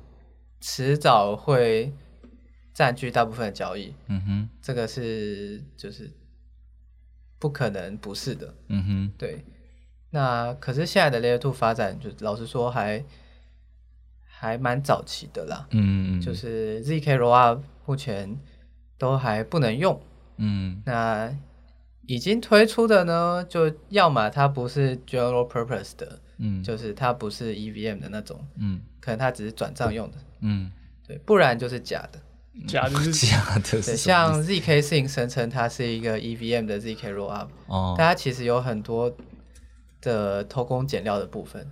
[0.60, 1.92] 迟早会
[2.74, 4.48] 占据大部分的交易，嗯哼。
[4.60, 6.10] 这个是就是
[7.38, 8.54] 不可能不是的。
[8.68, 9.12] 嗯哼。
[9.16, 9.44] 对，
[10.10, 13.04] 那可是现在的 Layer Two 发展，就老实说还
[14.24, 18.38] 还蛮早期的啦，嗯嗯，就是 ZK Rollup 目前
[18.96, 20.00] 都还不能用。
[20.36, 20.82] 嗯。
[20.86, 21.36] 那
[22.06, 26.62] 已经推出的呢，就要么它不是 general purpose 的，嗯。
[26.62, 28.80] 就是它不是 EVM 的那种，嗯。
[29.00, 30.70] 可能它只是转账用的，嗯，
[31.06, 32.20] 对，不然就是假的。
[32.66, 37.94] 假的是 假的对，像 ZK Sync 声称它是一个 EVM 的 ZK Rollup，哦。
[37.96, 39.16] 但，它其实有很多
[40.00, 41.64] 的偷工减料的部分。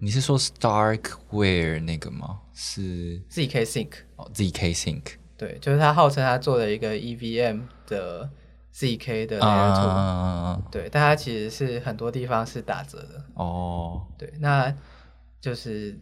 [0.00, 2.40] 你是说 Starkware 那个吗？
[2.52, 5.02] 是 ZK Sync 哦 ZK Sync
[5.38, 8.28] 对，就是它号称它做了一个 EVM 的
[8.74, 13.24] ZK 的 Layer 啊 Two，、啊对，但它其实是很多地方是打折的。
[13.34, 14.72] 哦，对，那
[15.40, 15.98] 就是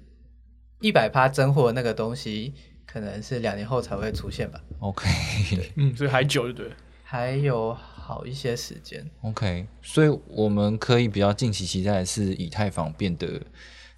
[0.82, 2.52] 一百趴真货那个东西，
[2.84, 5.08] 可能是两年后才会出现吧，OK
[5.76, 6.72] 嗯，所以还久，对不对？
[7.02, 9.08] 还有好一些时间。
[9.22, 13.40] OK，所以我们可以比较近期期待的是以太坊变得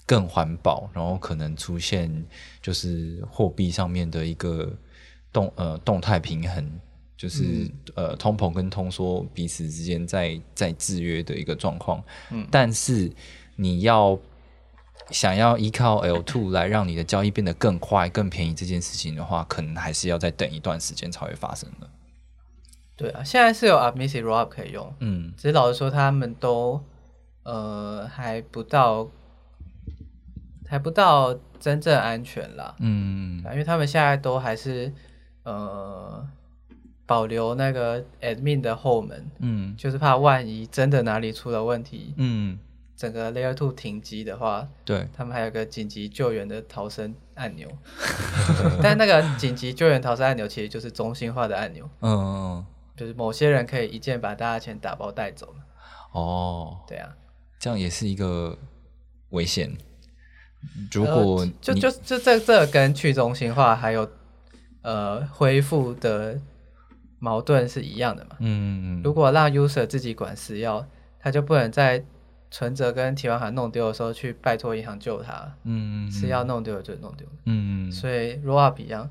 [0.05, 2.25] 更环保，然后可能出现
[2.61, 4.77] 就是货币上面的一个
[5.33, 6.69] 动呃动态平衡，
[7.17, 12.03] 就是、呃通膨跟通缩彼此之间在在制约的一个状况。
[12.31, 13.11] 嗯但是
[13.57, 14.19] 你要
[15.11, 21.89] 想要依靠 L two 来让你的交易变得更快、更便宜这件事情的话，可能还是要再等一段时间才会发生的。
[22.97, 25.33] 对啊，现在是有 Optimistic Rollup 可以用，嗯。
[25.37, 26.81] 只是老实说，他们都
[27.43, 29.11] 呃还不到
[30.67, 33.45] 还不到真正安全啦，嗯。
[33.45, 34.93] 啊因为他们现在都还是
[35.43, 36.27] 呃
[37.05, 39.75] 保留那个 admin 的后门，嗯。
[39.77, 42.59] 就是怕万一真的哪里出了问题，嗯
[42.97, 47.69] 整个 Layer Two 停机的话，对，他们还有个紧急救援的逃生按钮，
[48.83, 55.65] 但那个紧急救援逃生按钮其实就是中心化的按钮，嗯嗯嗯，就是某些人可以一键把大家钱打包带走了。
[56.13, 57.17] 哦，对啊，
[57.59, 58.57] 这样也是一个
[59.31, 59.77] 危险。
[60.93, 64.09] 如果呃、就就就这这跟去中心化还有
[64.83, 66.41] 呃恢复的
[67.19, 68.37] 矛盾是一样的嘛。
[68.39, 70.83] 嗯，如果让 user 自己管私钥，
[71.19, 72.03] 他就不能在
[72.55, 77.33] 存折跟提款卡弄丢的时候去拜托银行救他，嗯是要弄丢了就弄丢了。
[77.47, 79.11] 嗯所以 roll up 一样，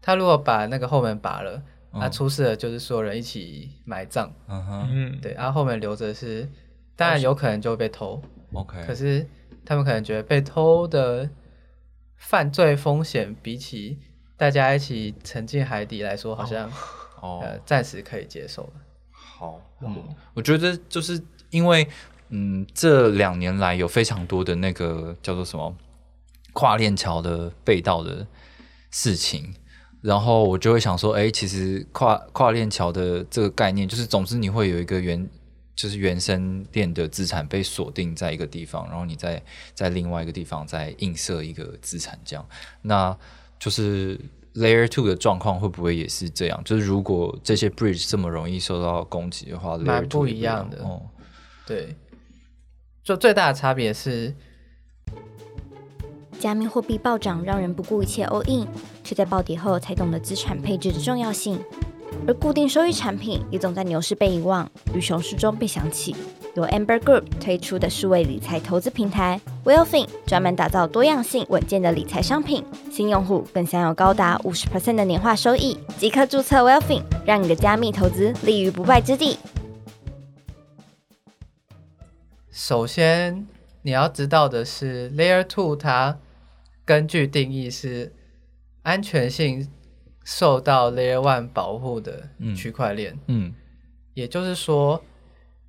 [0.00, 1.60] 他如果把那个后门拔了，
[1.92, 4.88] 那、出事了就是所有人一起埋葬，嗯哼。
[4.92, 6.48] 嗯，对，然、后后门留着是，
[6.94, 9.26] 当然有可能就会被偷，，OK，可是
[9.64, 11.28] 他们可能觉得被偷的
[12.16, 13.98] 犯罪风险比起
[14.36, 16.70] 大家一起沉进海底来说，好像、
[17.20, 17.40] 哦。
[17.42, 18.72] 呃暂时可以接受了。
[19.10, 21.88] 好，嗯，我觉得就是因为，
[22.28, 25.76] 嗯，这两年来有非常多的那个叫做什么
[26.52, 28.26] 跨链桥的被盗的
[28.90, 29.54] 事情，
[30.00, 35.28] 然后我就会想说，哎，其实跨跨链桥的这个概念，就是总之你会有一个原。
[35.76, 39.42] 就是原生链的资产被锁定在一个地方，然后你再
[39.74, 42.46] 在另外一个地方再映射一个资产，这样，
[42.82, 43.18] 那
[43.58, 44.16] 就是
[44.54, 46.62] Layer Two 的状况会不会也是这样？
[46.64, 51.02] 就是如果这些 Bridge 这么容易受到攻击的话，蛮 Layer 2不一样的哦，
[51.66, 51.96] 对，
[53.04, 54.34] 就最大的差别是，
[56.40, 58.66] 加密货币暴涨让人不顾一切 all in，
[59.04, 61.60] 却在暴跌后才懂得资产配置的重要性。
[62.26, 66.16] 而固定收益产品也总在牛市被遗忘，与熊市中被想起。
[66.54, 75.76] 由 Amber Group 推出的数位理财投资平台 Welfin，专门打造多样性、稳健的理财商品，新用户更享有高达五十 percent 的年化收益。
[75.98, 79.36] 即刻注册 WellFin，让你的加密投资立于不败之地。
[82.54, 83.44] 首先
[83.82, 86.20] 你要知道的是，Layer Two 它
[86.84, 88.12] 根据定义是
[88.82, 89.68] 安全性
[90.22, 93.52] 受到 Layer One 保护的区块链，嗯。
[94.14, 95.02] 也就是说，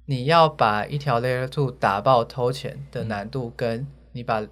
[0.05, 4.45] 你要把一条 Layer Two 打爆偷钱的难度，跟你把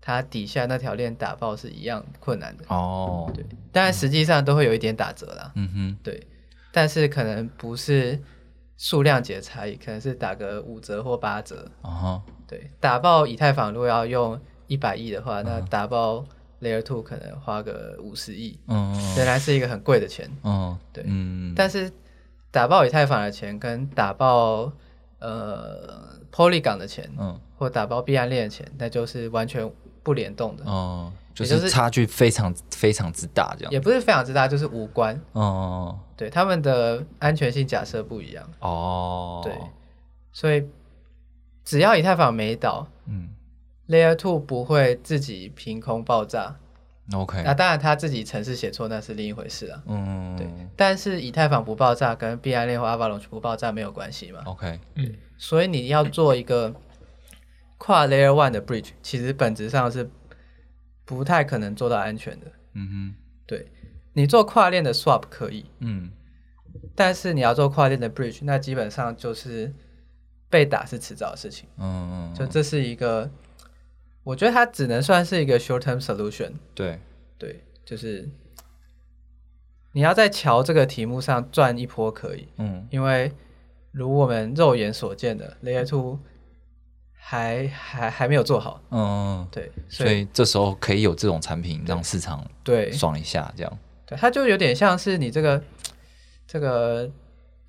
[0.00, 2.64] 它底下那条链打爆是一样困难的。
[2.68, 5.50] 哦，对，当然实际上都会有一点打折啦。
[5.56, 6.24] 嗯哼，对，
[6.70, 8.22] 但是可能不是
[8.76, 11.70] 数量级的差异，可能是打个五折或八折。
[11.82, 16.24] 啊哈，对，打爆以太坊如果要用一百亿的话，那打爆
[16.60, 20.30] Layer Two 可能花个五十亿，嗯仍然是一个很贵的钱。
[20.42, 21.90] 嗯，对嗯，但是
[22.50, 24.72] 打爆以太坊的钱跟打爆
[25.18, 29.70] 呃 Polygon 的钱，嗯或打爆币安链的钱，那就是完全
[30.02, 35.20] 不联动的，哦，就是是差距非常非常之大，这样，也不是非常之大，就是无关。
[35.32, 39.52] 哦对，他们的安全性假设不一样，哦，对，
[40.32, 40.64] 所以
[41.64, 43.30] 只要以太坊没倒嗯
[43.88, 46.54] ，Layer Two 不会自己凭空爆炸。
[47.12, 49.82] ，OK，那当然他自己程式写错那是另一回事啊。
[49.86, 54.40] 嗯，对，但是以太坊不爆炸跟币安链或 Avalanche 不爆炸没有关系嘛。
[54.46, 56.72] ，OK，嗯所以你要做一个
[57.76, 60.08] 跨 Layer One 的 Bridge，其实本质上是
[61.04, 62.46] 不太可能做到安全的。
[62.74, 63.14] 嗯哼。
[63.46, 63.70] 对
[64.14, 66.10] 你做跨链的 Swap 可以，嗯。
[66.94, 69.72] 但是你要做跨链的 Bridge，那基本上就是
[70.48, 71.68] 被打是迟早的事情。
[71.76, 73.30] 嗯嗯，就这是一个，
[74.22, 76.52] 我觉得它只能算是一个 short term solution。
[76.74, 76.98] 对，
[77.38, 78.28] 对，就是
[79.92, 82.86] 你要在桥这个题目上赚一波可以，嗯。
[82.90, 83.32] 因为
[83.92, 86.18] 如我们肉眼所见的 Layer Two
[87.26, 88.78] 还还还没有做好。
[88.90, 95.62] 嗯，对，所以这时候可以有这种产品让市场对爽一下，这样，对，它就有点像是你这个
[96.46, 97.10] 这个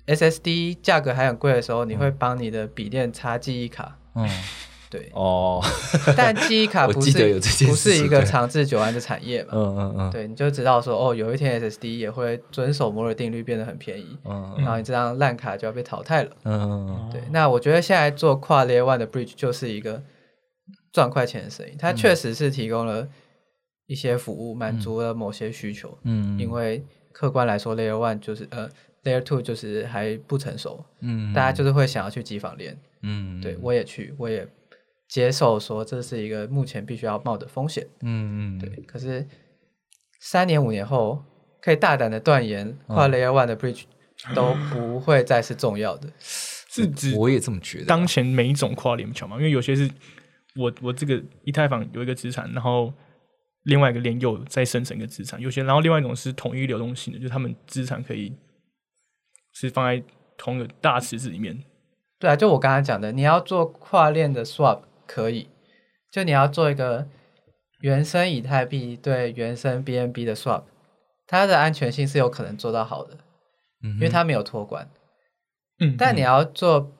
[0.06, 3.96] SSD 价格还很贵的时候，你会帮你的笔电插记忆卡。
[4.14, 4.28] 嗯，
[4.88, 5.60] 对，哦，
[6.16, 9.50] 但记忆卡不记得有这件是不是一个长治久安的产业嘛？
[9.54, 16.30] 嗯嗯嗯，对，你就知道说哦，有一天 SSD 也会遵守摩尔定律变得很便宜，嗯然后你这张烂卡就要被淘汰了。
[16.44, 20.02] 嗯对，那我觉得现在做跨 Layer One 的 Bridge 就是一个
[20.92, 23.08] 赚快钱的生意，它嗯确实是提供了
[23.86, 25.98] 一些服务，满足了某些需求。
[26.04, 28.68] 嗯，因为客观来说，Layer One 就是呃
[29.04, 32.78] Layer Two 就是还不成熟，嗯，大家就是会想要去机房练。
[33.02, 34.46] 嗯，对我也去，我也
[35.08, 37.86] 接受说这是一个目前必须要冒的风险。
[38.02, 39.26] 嗯嗯，对，可是
[40.20, 41.22] 三年五年后，
[41.60, 43.84] 可以大胆的断言，嗯跨 Layer One 的 Bridge
[44.34, 46.10] 都不会再是重要的。
[46.18, 49.36] 是指我也这么觉得啊，当前每一种跨链桥嘛？
[49.36, 49.90] 因为有些是
[50.56, 52.92] 我我这个以太坊有一个资产，然后
[53.62, 58.34] 另外一个链又再生成一个资产，有些然后另外一种是统一流动性的，就是他们资产可以
[59.52, 60.02] 是放在
[60.36, 61.62] 同一个大池子里面，
[62.18, 65.48] 对啊，就我刚才讲的，你要做跨链的 swap 可以，
[66.10, 67.06] 就你要做一个
[67.80, 70.64] 原生以太币对原生 BNB 的 swap，
[71.26, 73.18] 它的安全性是有可能做到好的，
[73.82, 74.88] 嗯因为它没有托管。
[75.78, 76.90] 嗯，但你要做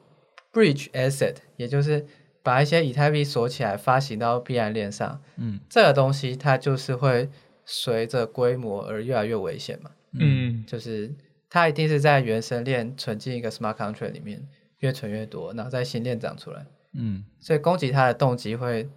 [0.52, 2.06] bridge asset，也就是
[2.42, 5.58] 把一些以太币锁起来发行到币安链上，嗯。
[5.68, 7.30] 这个东西它就是会
[7.64, 9.92] 随着规模而越来越危险嘛。
[10.12, 10.62] 嗯。
[10.66, 11.14] 就是
[11.48, 14.46] 它一定是在原生链存进一个 smart contract 里面，
[14.80, 16.66] 越存越多，然后在新链长出来，
[16.96, 17.24] 嗯。
[17.40, 18.88] 所以攻击他的动机会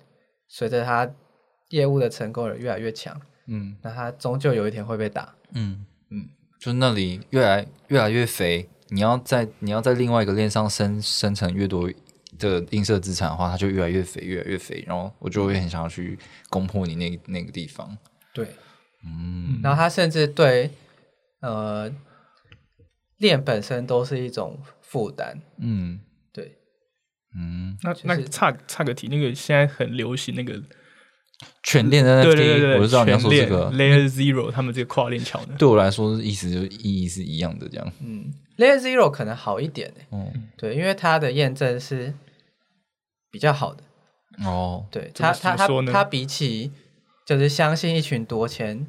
[0.48, 1.12] 随着他
[1.70, 3.78] 业务的成功而越来越强，嗯。
[3.82, 5.36] 那他终究有一天会被打。
[5.54, 5.86] 嗯。
[6.12, 6.28] 嗯，
[6.60, 11.88] 就那里越来越来越肥，你要在你要在另外一个链上生生成越多
[12.40, 16.18] 的映射资产的话，它就越来越肥，越来越肥，然后我就会很想要去
[16.50, 17.96] 攻破你那那个地方。
[18.34, 18.48] 对，
[19.06, 19.60] 嗯。
[19.62, 20.72] 然后他甚至对
[21.42, 21.94] 呃
[23.18, 25.40] 链本身都是一种负担。
[25.58, 26.00] 嗯。
[26.00, 26.09] 对，
[27.36, 30.62] 嗯，那就是那差差个题，那个现在很流行那个，
[31.64, 33.72] 全链的 NFT，对对对对，我就知道你要说这个。
[33.72, 37.94] Layer Zero 他们这个跨链桥的，对我来说，意思就意义是一样的，这样。
[38.02, 42.14] 嗯，Layer Zero 可能好一点欸嗯对，因为它的验证是
[43.32, 43.84] 比较好的。
[44.46, 46.72] 哦，对它，它它它比起
[47.28, 48.88] 就是相信一群多钱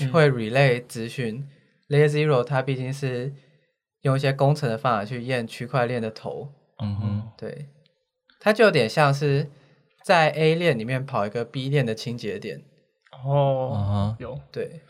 [0.00, 1.46] 嗯会 relay 资讯、
[1.88, 3.32] Layer Zero 它毕竟是
[4.02, 7.68] 用一些工程的方法去验区块链的头，嗯哼，对，
[8.40, 9.48] 它就有点像是
[10.04, 12.62] 在 A 链里面跑一个 B 链的清洁点，
[13.24, 14.82] 哦，有，对，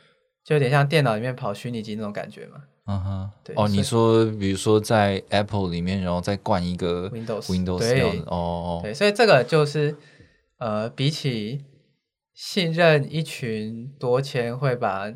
[0.44, 2.64] 就有点像电脑里面跑虚拟机那种感觉嘛。
[2.86, 9.96] 嗯哼，哦，对哦你说，比如说在 Apple 里面，然后再灌一个 Windows Windows 对这样子哦哦，对，所以这个就是
[10.58, 11.64] 呃，比起
[12.34, 15.12] 信任一群多钱会把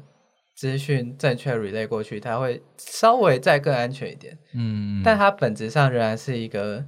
[0.55, 6.85] 资讯正确 relay 过去，它会稍微再更安全一点，嗯，但它本质上仍然是一个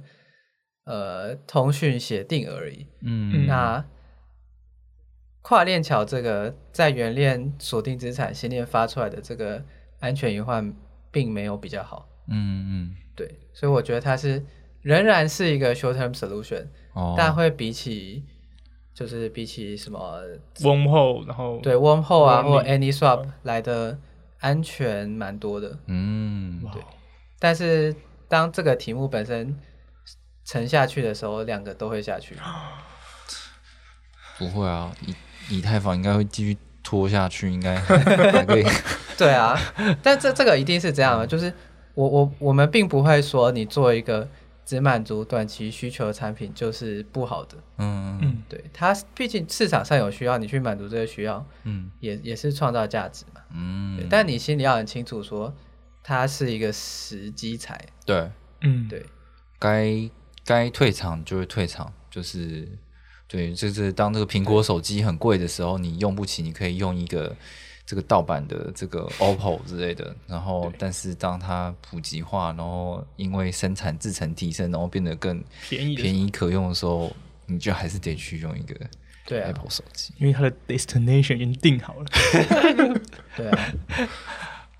[0.85, 2.87] 呃通讯协定而已。
[3.01, 3.85] 嗯，那
[5.41, 9.63] 跨链桥这个在原链锁定资产新链发出来的这个
[9.99, 10.73] 安全隐患，
[11.11, 12.07] 并没有比较好。
[12.27, 14.43] 嗯嗯对，所以我觉得它是
[14.81, 18.23] 仍然是一个 short term solution，、哦，但会比起
[18.95, 20.23] 就是比起什么
[20.59, 23.99] Wormhole，然后对 wormhole 啊或 AnySwap 来的
[24.39, 25.77] 安全蛮多的。
[25.87, 26.81] 嗯，对
[27.37, 27.93] 但是
[28.29, 29.59] 当这个题目本身
[30.45, 32.35] 沉下去的时候，两个都会下去。
[34.37, 37.75] 不会啊，以以太坊应该会继续拖下去，应该
[38.31, 38.65] 还可以，
[39.17, 39.59] 对啊，
[40.01, 41.51] 但这这个一定是这样的，就是
[41.93, 44.27] 我我我们并不会说你做一个
[44.65, 47.57] 只满足短期需求的产品就是不好的。
[47.77, 53.41] 嗯嗯对它，毕竟市场上有需要，你去满足这个需要，嗯也也是创造价值嘛。
[53.53, 55.53] 嗯，但你心里要很清楚，说
[56.03, 57.79] 它是一个时机财。
[58.05, 59.05] 对嗯，对，
[59.59, 60.09] 该
[60.43, 62.67] 该退场就会退场，就是
[63.27, 67.35] 对，就是当这个苹果手机很贵的时候，你用不起，你可以用一个
[67.85, 77.15] 这个盗版的这个 OPPO 之类的，然后但是当它普及化，然后因为生产制成提升，然后变得更便宜便宜可用的时候，
[77.45, 78.75] 你就还是得去用一个
[79.29, 80.13] ，Apple 手机。
[80.17, 82.05] 因为它的 destination 已经定好了。
[83.37, 83.73] 对啊，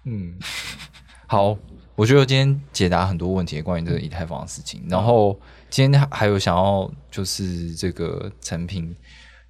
[0.05, 0.35] 嗯，
[1.27, 1.57] 好，
[1.95, 4.83] 我觉得今天解答很多问题关于这个以太坊的事情。
[4.89, 5.39] 然后
[5.69, 8.95] 今天还有想要就是这个成品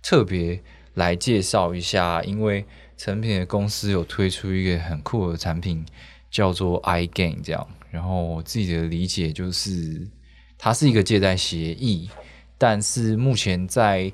[0.01, 0.61] 特别
[0.95, 2.65] 来介绍一下，因为
[2.97, 5.85] 成品的公司有推出一个很酷的产品，
[6.31, 7.67] 叫做 iGain 这样。
[7.91, 10.07] 然后我自己的理解就是，
[10.57, 12.09] 它是一个借贷协议，
[12.57, 14.11] 但是目前在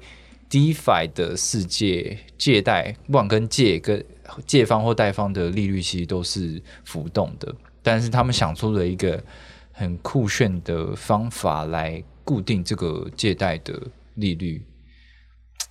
[0.50, 4.06] DeFi 的世界，借贷不管跟借跟
[4.46, 9.24] 借方或贷方的利率其实都是浮动的，但是他们想出了一个
[9.72, 13.82] 很酷炫的方法来固定这个借贷的
[14.16, 14.64] 利率。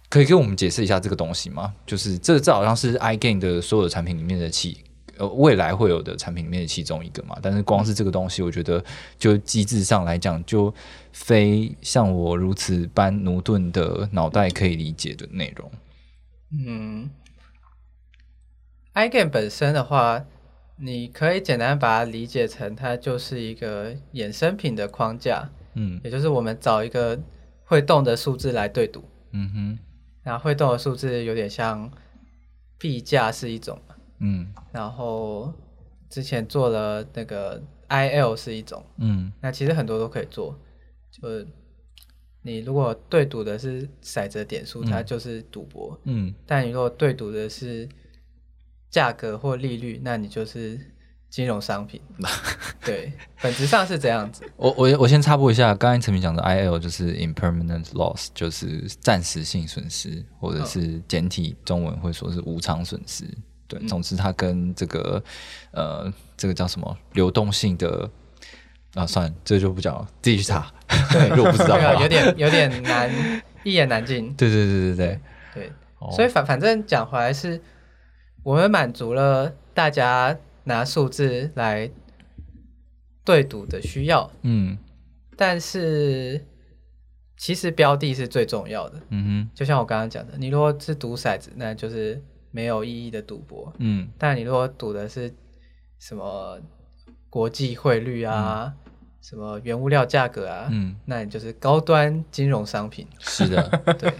[0.08, 1.72] 可以给我们解释一下这个东西吗？
[1.86, 4.76] 就是这这好像是 iGain 的所有的产品里面的其
[5.18, 7.38] 呃未来会有的产品里面的其中一个嘛。
[7.40, 8.84] 但是光是这个东西，我觉得
[9.18, 10.74] 就机制上来讲，就
[11.12, 15.70] 非像我如此般牛顿的脑袋可以理解的内容。
[16.52, 17.08] 嗯
[18.94, 20.24] ，iGame 本身的话，
[20.76, 27.16] 你可以简单把它理解成它就是一个衍生品的框架，嗯也就是我们找一个
[27.64, 29.04] 会动的数字来对赌。
[29.32, 29.78] 嗯哼。
[30.22, 31.90] 然后会动的数字有点像
[32.78, 34.52] 币价是一种嘛，嗯。
[34.72, 35.52] 然后
[36.08, 39.32] 之前做了那个 IL 是一种，嗯。
[39.40, 40.58] 那其实很多都可以做，
[41.10, 41.46] 就
[42.42, 46.34] 你如果对赌的是骰子点数，它就是赌博；嗯。
[46.46, 47.88] 但你如果对赌的是
[48.90, 50.78] 价格或利率，那你就是
[51.30, 52.02] 金融商品。
[52.84, 54.42] 对，本质上是这样子。
[54.56, 63.24] 我我我先插播一下，刚才陈明讲的 I L 就是 impermanent loss，就是暂时性损失，或者是简体中文会说是无偿损失。
[63.68, 65.22] 对，嗯总之它跟这个
[65.70, 68.10] 呃这个叫什么流动性的
[68.94, 70.66] 啊，算了，这个就不讲了，自己去查。
[71.12, 73.08] 对， 如果不知道 有点有点难，
[73.62, 74.34] 一言难尽。
[74.34, 75.20] 对对对对对，
[75.54, 77.62] 对，哦所以反反正讲回来是，
[78.42, 81.90] 我们满足了大家拿数字来
[83.24, 84.76] 对赌的需要，嗯
[85.36, 86.44] 但是
[87.36, 89.00] 其实标的是最重要的。
[89.08, 93.72] 嗯哼就像我刚刚讲的，你如果是赌骰子，那就是没有意义的赌博。
[93.78, 95.32] 嗯但你如果赌的是
[95.98, 96.58] 什么
[97.30, 98.74] 国际汇率啊，
[99.22, 103.06] 什么原物料价格啊，嗯，那你就是高端金融商品。
[103.18, 103.62] 是的。
[103.98, 104.12] 对，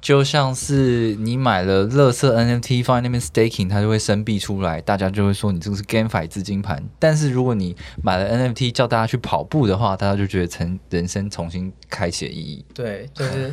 [0.00, 6.82] 就像是你买了乐色 NFT 放在那边 staking，它就会生币出来，大家就会说你这个是 GameFi 资金盘。
[6.98, 12.64] 但是如果你买了 NFT 叫大家去跑步的话，大家就觉得成人生重新开启了意义。
[12.72, 13.52] 对，就是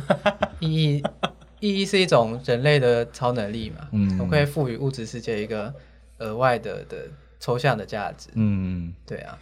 [0.60, 1.02] 意义，
[1.60, 5.74] 意义是一种人类的超能力嘛，嗯我们可以赋予物质世界一个
[6.18, 7.08] 额外的的
[7.40, 8.28] 抽象的价值。
[8.34, 9.36] 嗯，对啊，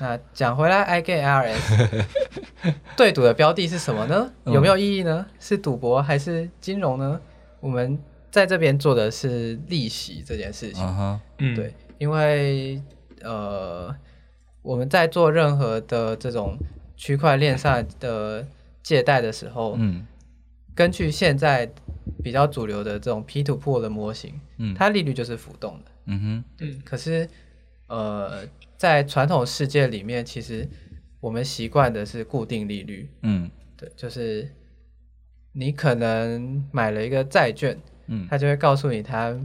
[0.00, 2.04] 那讲回来，IGRS
[2.96, 4.32] 对赌的标的是什么呢？
[4.44, 5.26] 嗯有没有意义呢？
[5.38, 7.20] 是赌博还是金融呢？
[7.60, 7.98] 我们
[8.30, 10.82] 在这边做的是利息这件事情。
[11.38, 12.80] 嗯对，因为
[13.22, 13.94] 呃，
[14.62, 16.56] 我们在做任何的这种
[16.96, 18.46] 区块链上的
[18.82, 20.06] 借贷的时候，嗯
[20.74, 21.70] 根据现在
[22.24, 25.90] 比较主流的这种 P to P 的模型，嗯它利率就是浮动的。
[26.06, 27.28] 嗯哼，嗯可是
[27.88, 28.44] 呃，
[28.80, 30.66] 在传统世界里面，其实
[31.20, 34.50] 我们习惯的是固定利率，嗯对，就是
[35.52, 39.38] 你可能买了一个债券，嗯，它就会告诉你它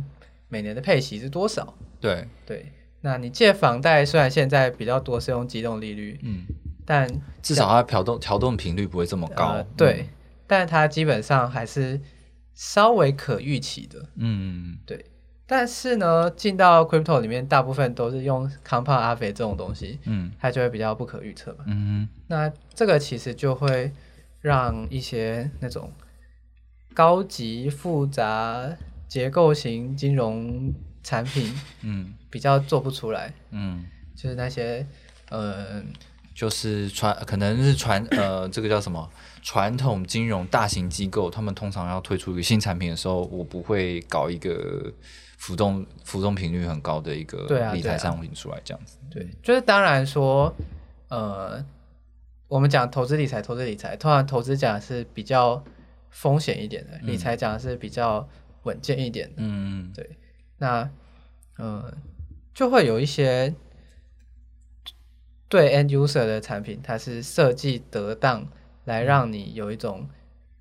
[0.47, 1.77] 每年的配息是多少。
[1.99, 2.71] 对，对，
[3.01, 6.45] 那你借房贷虽然现在比较多是用机动利率，嗯，
[6.85, 7.05] 但
[7.41, 9.47] 至少它调动调动频率不会这么高。
[9.47, 10.07] 呃、对，
[10.47, 11.99] 但它基本上还是
[12.53, 14.07] 稍微可预期的。
[14.15, 15.05] 嗯，对，
[15.47, 20.31] 但是呢，进到 crypto 里面，大部分都是用 compound 阿肥这种东西，嗯。
[20.39, 21.65] 它就会比较不可预测嘛。
[21.67, 23.91] 嗯那这个其实就会
[24.41, 25.91] 让一些那种
[26.93, 28.75] 高级复杂
[29.07, 30.73] 结构型金融
[31.03, 32.13] 产品嗯。
[32.31, 34.85] 比较做不出来，嗯，就是那些
[35.29, 35.81] 呃
[36.33, 39.09] 就是传可能是传呃这个叫什么？
[39.41, 44.91] 传统金融大型机构，他们通常要推出一个新产品的时候，我不会搞一个
[45.45, 48.97] 浮动浮动频率很高的一个对啊对啊理财商品出来，这样子。
[49.11, 50.51] 对，就是当然说，
[51.09, 51.63] 呃，
[52.47, 55.63] 我们讲投资理财，投资理财，通常投资讲的是比较
[56.09, 58.27] 风险一点的，理财讲的是比较
[58.63, 59.35] 稳健一点的。
[59.37, 60.17] 嗯对，
[60.57, 60.89] 那
[61.57, 61.95] 呃，
[62.51, 63.53] 就会有一些
[65.47, 68.47] 对 end user 的产品，它是设计得当，
[68.85, 70.09] 来让你有一种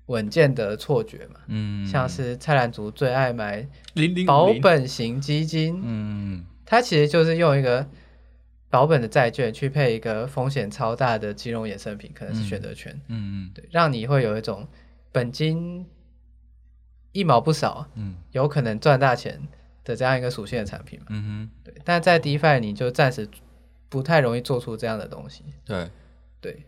[0.07, 1.39] 稳健的错觉嘛。
[1.47, 3.67] 嗯，像是蔡澜族最爱买
[4.25, 6.45] 保本型基金，嗯。
[6.65, 7.87] 它其实就是用一个
[8.69, 14.67] 保本的债券去配一个风险超大的金融衍生品，可能是选择权，嗯对，让你会有一种
[15.11, 15.85] 本金
[17.11, 18.15] 一毛不少，嗯。
[18.31, 19.39] 有可能赚大钱
[19.83, 21.05] 的这样一个属性的产品嘛。
[21.09, 23.29] 嗯对，但在 DeFi 你就暂时
[23.87, 25.43] 不太容易做出这样的东西。
[25.63, 25.89] 对，
[26.41, 26.65] 对，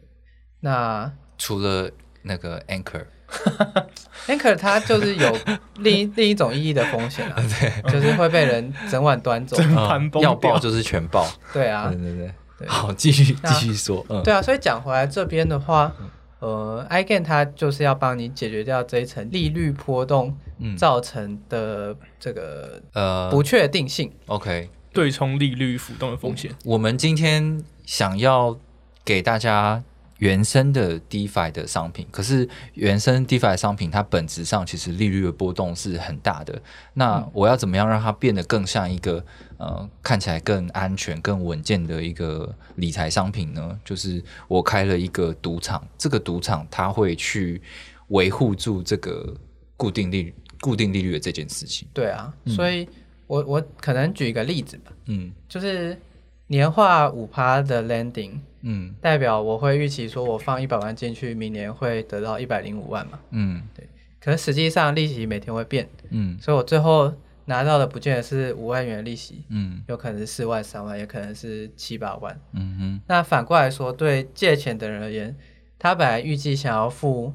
[0.59, 1.91] 那除了
[2.27, 5.37] 那个 Anchor，Anchor 它就是有
[5.79, 9.57] 另一另一种意义的风险啊， 对，就是会被人整晚端走。
[9.57, 11.25] 整嗯盘崩要爆就是全爆。
[11.53, 15.91] 对啊对，对对，对好，继续继续说，嗯，对啊，所以讲回来这边的话，
[16.39, 24.11] 呃，iGain 它就是要帮你解决掉这一层利率波动嗯造成的这个呃不确定性。
[24.27, 26.51] ，OK，对冲利率浮动的风险。
[26.65, 28.57] 我们今天想要
[29.05, 29.83] 给大家
[30.19, 36.61] 原生的 DeFi 的商品，可是原生 DeFi 的商品它本质上其实利率的波动是很大的。
[36.93, 39.23] 那我要怎么样让它变得更像一个
[39.57, 43.79] 呃看起来更安全、更稳健的一个理财商品呢？
[43.85, 47.61] 就是我开了一个赌场，这个赌场它会去
[48.09, 49.35] 维护住这个
[49.75, 51.87] 固定利率、固定利率的这件事情。
[51.93, 52.87] 对啊，所以
[53.27, 55.99] 我我可能举一个例子吧，嗯就是
[56.47, 58.93] 年化五趴的 landing，嗯。
[59.01, 63.19] 代表我会预期说我放一百万进去，明年会得到一百零五万嘛。
[63.31, 63.63] 嗯。
[63.73, 63.87] 对。
[64.19, 66.37] 可是实际上利息每天会变，嗯。
[66.41, 67.13] 所以我最后
[67.45, 69.81] 拿到的不见得是五万元利息，嗯。
[69.87, 72.37] 有可能是四万、三万，也可能是七八万。
[72.51, 73.01] 嗯哼。
[73.07, 75.33] 那反过来说，对借钱的人而言，
[75.79, 77.33] 他本来预计想要付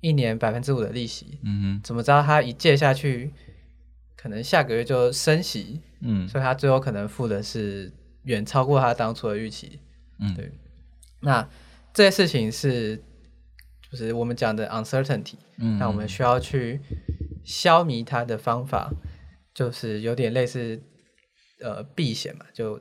[0.00, 1.80] 一年百分之五的利息，嗯哼。
[1.82, 3.32] 怎么知道他一借下去，
[4.14, 6.28] 可能下个月就升息，嗯。
[6.28, 7.90] 所以他最后可能付的是
[8.24, 9.80] 远超过他当初的预期。
[10.18, 10.34] 嗯。
[10.34, 10.52] 对。
[11.20, 11.48] 那
[11.92, 13.02] 这些事情是
[13.90, 16.80] 就是我们讲的 uncertainty，嗯那我们需要去
[17.44, 18.90] 消弭它的方法，
[19.54, 20.82] 就是有点类似
[21.60, 22.76] 呃避险嘛，就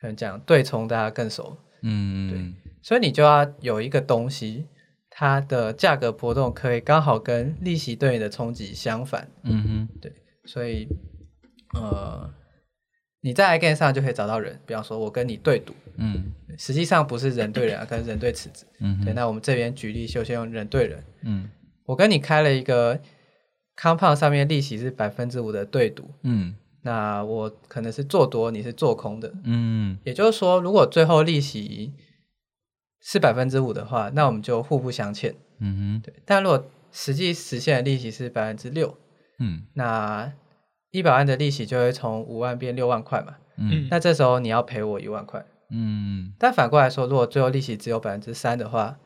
[0.00, 2.72] 可能讲对冲大家更熟，嗯对。
[2.82, 4.66] 所以你就要有一个东西，
[5.10, 9.88] 它的价格波动可以刚好跟利息对你的冲击相反，嗯哼。
[10.00, 10.12] 对。
[10.44, 10.88] 所以
[11.74, 12.32] 呃
[13.20, 16.32] 你在 iGain 上就可以找到人，比方说我跟你对赌，嗯。
[16.56, 18.66] 实际上不是人对人啊， 可能人对池子。
[18.80, 21.50] 嗯对那我们这边举例就先用人对人，嗯。
[21.84, 22.98] 我跟你开了一个
[23.76, 26.54] compound 上面利息是百分之五的对赌，嗯。
[26.82, 29.98] 那我可能是做多，你是做空的，嗯。
[30.04, 31.92] 也就是说，如果最后利息
[33.00, 35.34] 是百分之五的话，那我们就互不相欠。
[35.60, 36.00] 嗯哼。
[36.04, 38.96] 对，但如果实际实现的利息是百分之六，
[39.38, 39.62] 嗯。
[39.74, 40.32] 那
[40.90, 43.36] 一百万的利息就会从五万变六万块嘛。
[43.56, 43.88] 嗯。
[43.90, 45.44] 那这时候你要赔我一万块。
[45.70, 48.98] 嗯但反过来说，如果最后利息只有百分之三的话，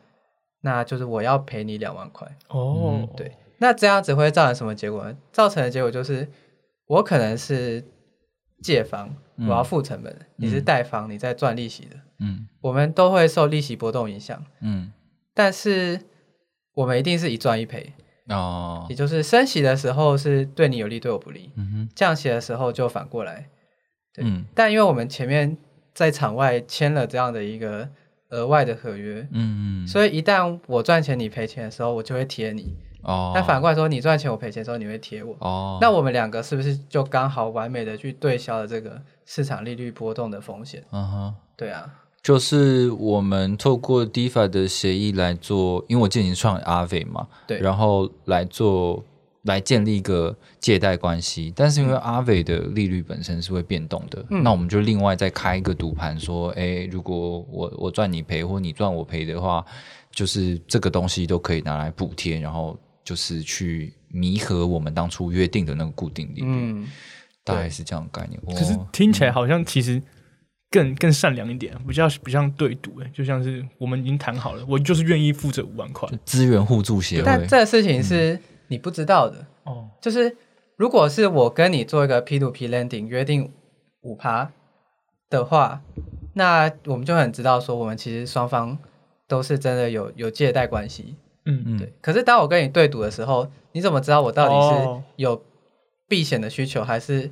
[0.61, 2.37] 那就是我要赔你两万块。
[2.49, 5.17] 哦，对，那这样子会造成什么结果呢？
[5.33, 6.29] 造成的结果就是，
[6.87, 7.85] 我可能是
[8.63, 11.97] 借方，我要付成本的；你是贷方，你在赚利息的。
[12.21, 14.93] 嗯我们都会受利息波动影响，嗯
[15.35, 16.01] 但是
[16.75, 17.93] 我们一定是一赚一赔，
[18.29, 23.49] 哦也就是升息的时候是对你有利，对我不利；嗯哼降息的时候就反过来。
[24.15, 25.57] 对，嗯但因为我们前面
[25.95, 27.89] 在场外签了这样的一个
[28.31, 33.33] 额外的合约，嗯嗯所以一旦我赚钱你赔钱的时候，我就会贴你；哦。
[33.35, 35.37] 但反过来说，你赚钱我赔钱的时候，你会贴我。
[35.41, 35.79] 哦。
[35.81, 40.83] 那我们两个是不是就刚好完美的去对消了这个市场利率波动的风险？
[40.91, 41.35] 嗯哼。
[41.57, 41.89] 对啊，
[42.23, 47.59] 就是我们透过 DeFi 的协议来做，因为我进行创 Aave 嘛，对。
[47.61, 49.05] 然后来做
[49.43, 51.53] 来建立一个借贷关系。
[51.55, 59.65] 但是因为 Aave 的利率本身是会变动的，嗯那我们就另外再开一个赌盘，说，哎，如果我我赚你赔，或你赚我赔的话，
[60.13, 66.87] 就是这个东西都可以拿来补贴，然后就是去弥合我们当初约定的那个固定利率，嗯，
[67.45, 68.41] 大概是这样的概念。
[68.57, 70.01] 可是哦听起来好像其实
[70.71, 76.09] 更更善良一点，不像不像对赌，哎，就像是我们已经谈好了，我就是愿意付这五万块。
[76.25, 78.39] 资源互助协会，但这个事情是
[78.69, 80.37] 你不知道的，哦，就是
[80.77, 83.53] 如果是我跟你做一个 P to P lending 约定
[84.03, 84.51] 五趴
[85.31, 85.83] 的话，
[86.35, 88.79] 那我们就很知道说我们其实双方
[89.29, 91.17] 都是真的有有借贷关系。
[91.45, 91.63] 嗯。
[91.67, 91.79] 嗯。
[91.79, 95.03] 对，可是当我跟你对赌的时候，你怎么知道我到底哦。
[95.07, 95.43] 是有
[96.09, 97.31] 避险的需求，还是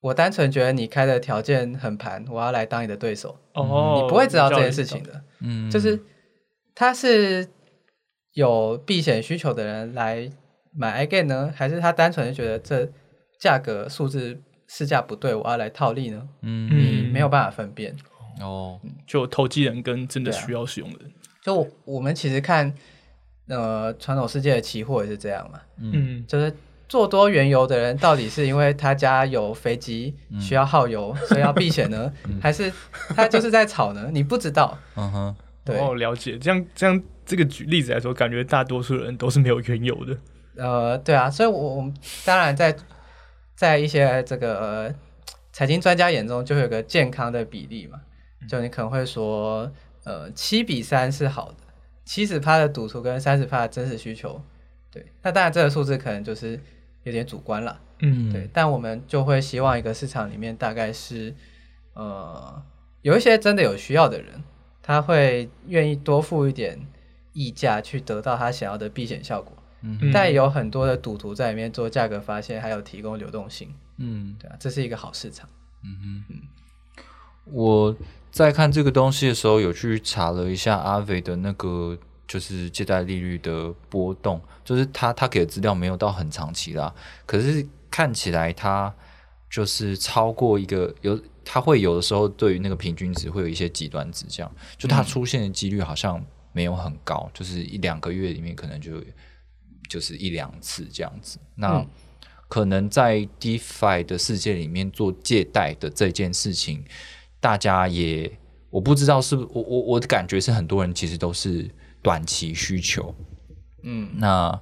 [0.00, 3.36] 我单纯觉得你开的条件很盘，我要来当你的对手？
[3.54, 5.70] 哦，你不会知道这件事情的，嗯。
[5.70, 6.00] 就是
[6.74, 7.48] 他是
[8.32, 10.30] 有避险需求的人来
[10.78, 12.88] 买 iGain 呢，还是他单纯的觉得这
[13.36, 16.28] 价格数字市价不对，我要来套利呢？
[16.42, 17.96] 嗯你没有办法分辨。
[18.40, 21.12] 哦，就投机人跟真的需要使用的人。
[21.42, 22.72] 就我我们其实看
[23.48, 26.54] 呃传统世界的期货也是这样嘛，嗯，就是
[26.88, 32.72] 做多原油的人，到底是因为他家有飞机需要耗油， 所以要避险呢，还是
[33.16, 34.08] 他就是在炒呢？
[34.12, 34.78] 你不知道。
[34.94, 36.38] 嗯哼，对，哦，了解。
[36.38, 40.16] 这样这样，这个举例子来说，感觉大多数人都是没有原油的。
[40.58, 41.94] 呃，对啊，所以我我们
[42.24, 42.76] 当然在
[43.54, 44.94] 在一些这个呃
[45.52, 48.00] 财经专家眼中，就会有个健康的比例嘛，
[48.48, 49.70] 就你可能会说，
[50.04, 51.58] 呃，七比三是好的，
[52.04, 54.40] 七十趴的赌徒跟三十趴的真实需求，
[54.90, 56.60] 对，那当然这个数字可能就是
[57.04, 57.80] 有点主观了。
[58.00, 61.34] 嗯，对，但我们就会希望一个市场里面大概是，
[61.94, 62.62] 呃，
[63.02, 64.44] 有一些真的有需要的人，
[64.80, 66.78] 他会愿意多付一点
[67.32, 69.52] 溢价去得到他想要的避险效果，
[69.82, 74.36] 嗯但有很多的赌徒在里面做价格发现，还有提供流动性，嗯。
[74.38, 75.48] 对啊，这是一个好市场。
[75.84, 76.24] 嗯
[77.44, 77.96] 我
[78.30, 88.94] 在看这个东西的时候，有去查了一下阿伟的那个就是借贷利率的波动，就是他他给的资料没有到很长期啦，可是看起来他
[89.48, 96.22] 就是超过一个有，他会有的时候对于那个平均值会有一些极端值，这样就它出现的几率好像
[96.52, 99.02] 没有很高，就是一两个月里面可能就
[99.88, 101.38] 就是一两次这样子。
[101.54, 101.88] 那、嗯
[102.50, 106.82] 可能在 DeFi 的世界里面做借贷的这件事情，
[107.40, 108.38] 大家也
[108.70, 111.70] 我不知道是不我我我的感觉是很多人其实都是
[112.00, 113.14] 短期需求，
[113.82, 114.58] 嗯，那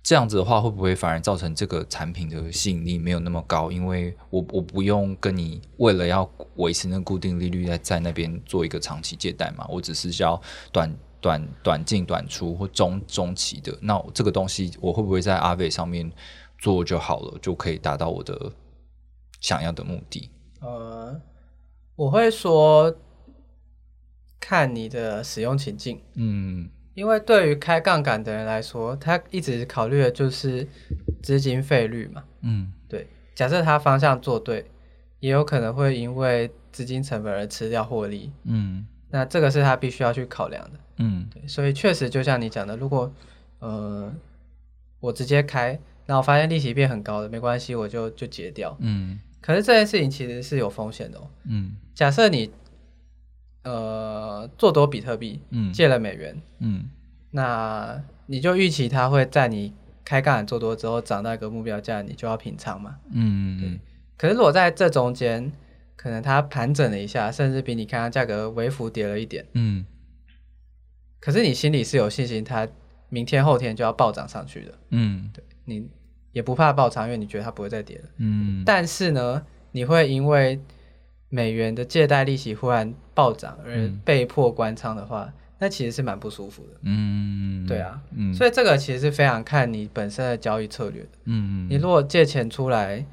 [0.00, 3.72] 这样子的话，会不会反而造成这个产品的吸引力没有那么高？
[3.72, 6.22] 因为我我不用跟你为了要
[6.54, 10.40] 维持那固定利率在在那边做一个长期借贷嘛，我只是要
[10.70, 10.88] 短
[11.20, 13.76] 短短进短出或中中期的。
[13.80, 16.10] 那这个东西我会不会在阿伟上面
[16.58, 18.52] 做就好了，就可以达到我的
[19.40, 20.30] 想要的目的？
[20.60, 21.20] 呃，
[21.96, 22.94] 我会说
[24.40, 30.66] 看你的使用情境，嗯因为对于开杠杆的人来说，他一直考虑的就是
[31.22, 32.24] 资金费率嘛。
[32.40, 33.06] 嗯对，
[33.36, 34.68] 假设他方向做对，
[35.20, 40.80] 也有可能会因为资金成本而吃掉获利，嗯那这个是他必须要去考量的。
[40.98, 43.12] 嗯对，所以确实就像你讲的，如果
[43.60, 44.12] 呃
[45.00, 48.76] 我直接开，那我发现利息变很高了，没关系，我就就结掉。
[48.80, 51.30] 嗯可是这件事情其实是有风险的哦。
[51.44, 52.50] 嗯假设你
[53.62, 56.90] 呃做多比特币，嗯借了美元，嗯
[57.30, 59.72] 那你就预期它会在你
[60.04, 62.96] 开杠杆做多之后涨到一个目标价，你就要平仓嘛。
[63.12, 63.78] 嗯
[64.16, 65.52] 可是如果在这中间，
[65.94, 69.84] 可能它盘整了一下，甚至比你看它价格微幅跌了一点，嗯
[71.20, 72.68] 可是你心里是有信心，它
[73.08, 75.30] 明天后天就要暴涨上去的，嗯。
[75.32, 75.88] 对你
[76.32, 78.04] 也不怕爆仓，因为你觉得它不会再跌了。
[78.18, 78.62] 嗯。
[78.64, 80.60] 但是呢，你会因为
[81.28, 86.80] 美元的借贷利息忽然暴涨而嗯被迫关仓的话，那其实是蛮不舒服的。
[86.82, 91.02] 嗯，对啊，嗯，所以这个其实是非常看你本身的交易策略。
[91.02, 91.08] 的。
[91.24, 91.66] 嗯。
[91.68, 93.04] 你如果借钱出来，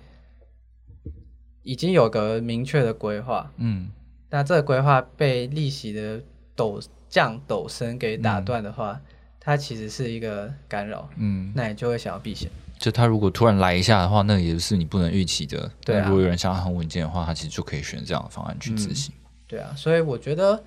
[1.63, 3.89] 已经有个明确的规划，嗯。
[4.29, 6.21] 那这个规划被利息的
[6.55, 6.81] 陡
[7.15, 8.99] 降陡升给打断的话，
[9.39, 12.51] 它其实是一个干扰，嗯，那你就会想要避险。
[12.77, 15.71] 就他如果突然来一下的话，那也是你不能预期的。
[15.85, 19.13] 对啊如果有人想要很稳健的话，他其实就可以选这样的方案去执行。
[19.47, 20.61] 对啊，所以我觉得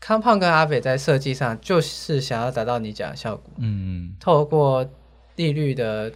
[0.00, 4.88] 康胖跟阿北在设计上就是想要达到你讲的效果，嗯透过
[5.34, 6.10] 利率的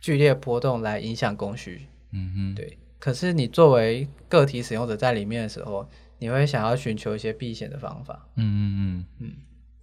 [0.00, 1.86] 剧烈波动来影响供需。
[2.12, 5.86] 嗯嗯，对，可是你作为个体使用者在里面的时候，
[6.20, 8.28] 你会想要寻求一些避险的方法。
[8.36, 9.32] 嗯嗯嗯嗯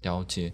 [0.04, 0.54] 了解。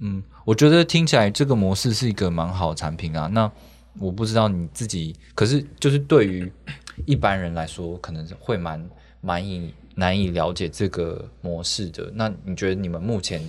[0.00, 3.28] 嗯，我觉得听起来这个模式是一个蛮好的产品啊。
[3.28, 3.50] 那
[3.98, 6.52] 我不知道你自己，可是就是对于
[7.06, 12.10] 一般人来说，可能会蛮蛮以难以了解这个模式的。
[12.14, 13.40] 那你觉得你们目前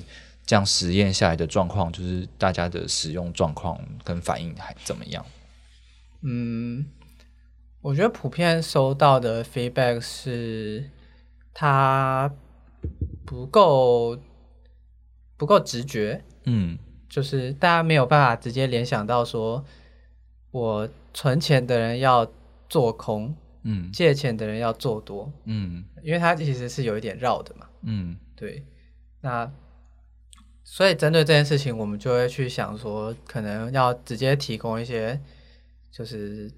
[0.46, 5.26] 这样实验下来的状况，就是大家的使用状况跟反应还怎么样？
[6.22, 6.86] 嗯，
[7.82, 10.88] 我觉得普遍收到的 feedback 是
[11.54, 12.34] 它
[13.26, 14.18] 不够
[15.38, 16.78] 不够直觉，嗯。
[17.10, 19.64] 就是大家没有办法直接联想到说，
[20.50, 22.28] 我存钱的人要
[22.68, 23.92] 做空，嗯。
[23.92, 25.86] 借钱的人要做多，嗯。
[26.02, 27.70] 因为它其实是有一点绕的嘛。
[27.84, 28.18] 嗯。
[28.36, 28.66] 对，
[29.22, 29.52] 那
[30.64, 35.22] 所以针对这件事情，我们就会去想说，可能要直接提供一些
[35.92, 36.50] 就是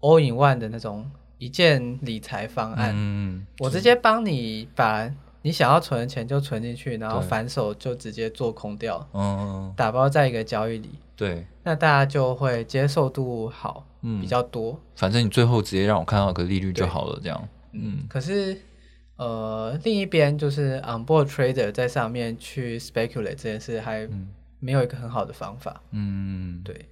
[0.00, 1.10] all in one 的那种
[1.42, 5.12] 一件理财方案，嗯，我直接帮你把
[5.42, 14.20] 你想要存的钱就存进去，然后反手就直接做空掉，嗯打包在一个交易里，对，那大家就会接受度好，嗯。
[14.20, 14.78] 比较多。
[14.94, 17.48] 反正你最后直接让我看到个利率就好了，这样。
[17.72, 18.56] 嗯可是，
[19.16, 24.08] 呃，另一边就是 on board trader 在上面去 speculate 这件事，还
[24.60, 25.82] 没有一个很好的方法。
[25.90, 26.86] 嗯，对，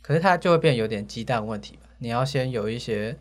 [0.00, 1.88] 可是它就会变有点鸡蛋问题吧？
[1.98, 3.16] 你要先有一些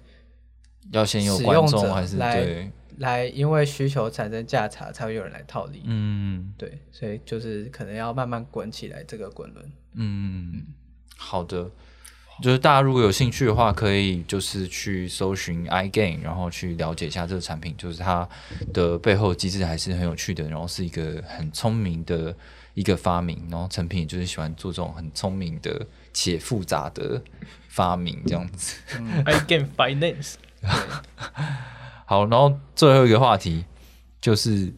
[0.92, 2.72] 要先有观众还是来对？
[2.98, 5.82] 来，因为需求产生价差，才会有人来套利。
[5.86, 9.72] 嗯对，所以就是可能要慢慢滚起来这个滚轮。
[9.96, 10.66] 嗯，
[11.18, 11.70] 好的。
[12.42, 18.28] 就是大家如果有兴趣的话，可以就是去搜寻 iGain，然后去了解一下这个产品，就是它
[18.74, 22.36] 的背后机制还是很有趣的，然后是一个很聪明的
[22.74, 27.22] 一个发明，然后成品也就是喜欢做这种很聪明的且复杂的
[27.70, 28.82] 发明这样子。
[29.24, 30.34] I can finance，
[32.06, 33.66] 好，然后最后一个话题
[34.22, 34.74] 就是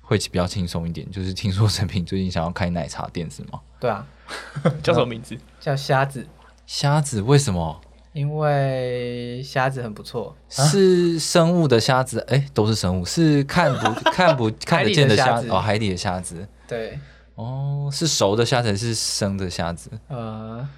[0.00, 3.60] 会比较轻松一点，就是听说成品最近想要开奶茶店是吗？
[3.80, 4.06] 对啊，
[4.82, 5.36] 叫什么名字？
[5.58, 6.26] 叫虾子，
[6.66, 7.80] 虾子为什么？
[8.12, 10.36] 因为虾子很不错。
[10.48, 12.18] 是生物的虾子？
[12.28, 16.98] 哎、都是生物，是看不 看不看得见的虾海里的虾子哦，海底的虾子对，
[17.36, 19.88] 哦，是熟的虾子还是生的虾子？
[20.08, 20.68] 呃，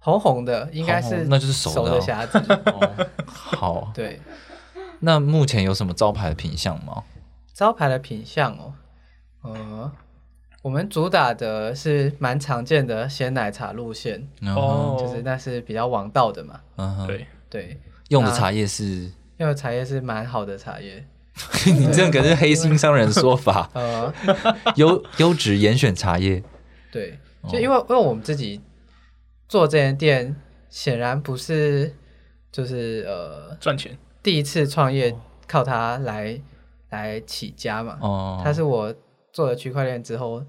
[0.00, 1.90] 红红的应该是那就是熟的熟哦。
[1.94, 2.38] 的虾子。
[2.66, 4.20] 哦，好， 对，
[5.00, 7.04] 那目前有什么招牌的品相吗？
[7.54, 8.72] 招牌的品相哦，
[9.42, 9.92] 呃，
[10.62, 14.96] 我们主打的是蛮常见的鲜奶茶路线，嗯哦。
[14.98, 16.60] 哼，就是那是比较王道的嘛。
[16.76, 21.04] 嗯哼，对，对，用的茶叶是，用的茶叶是蛮好的茶叶，
[21.76, 24.12] 你这个是黑心商人的说法， 呃，
[24.76, 26.42] 优优质严选茶叶，
[26.90, 27.50] 对，哦。
[27.50, 28.58] 就因为因为我们自己
[29.50, 30.36] 做这间店，
[30.68, 31.92] 显然不是
[32.52, 33.98] 就是呃赚钱。
[34.22, 35.12] 第一次创业
[35.48, 36.40] 靠它来
[36.90, 38.94] 来起家嘛，哦，它是我
[39.32, 40.44] 做了区块链之后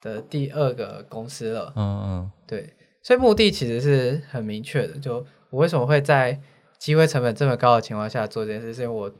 [0.00, 1.74] 的第二个公司了。
[1.76, 2.72] 嗯嗯对，
[3.02, 4.98] 所以目的其实是很明确的。
[4.98, 5.16] 就
[5.50, 6.40] 我为什么会在
[6.78, 9.12] 机会成本这么高的情况下做这件事，是因为我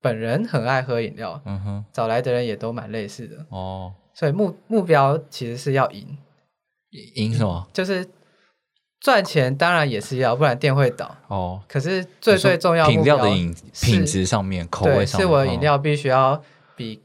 [0.00, 6.16] 本人很爱喝饮料，嗯哼，找来的人也都蛮类似的，哦，所以目目标其实是要赢，
[7.16, 7.68] 赢什么？
[7.74, 8.08] 就是
[9.00, 11.14] 赚钱当然也是要，不然店会倒。
[11.28, 16.42] 哦，可是最最重要的饮是品质上面、口味，上是我的饮料必须要
[16.74, 17.00] 比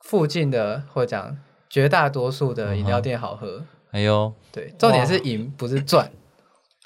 [0.00, 1.36] 附近的或者讲
[1.68, 3.48] 绝大多数的饮料店好喝。
[3.48, 3.62] 哦。
[3.92, 6.10] 哎呦，对，重点是赢，不是赚。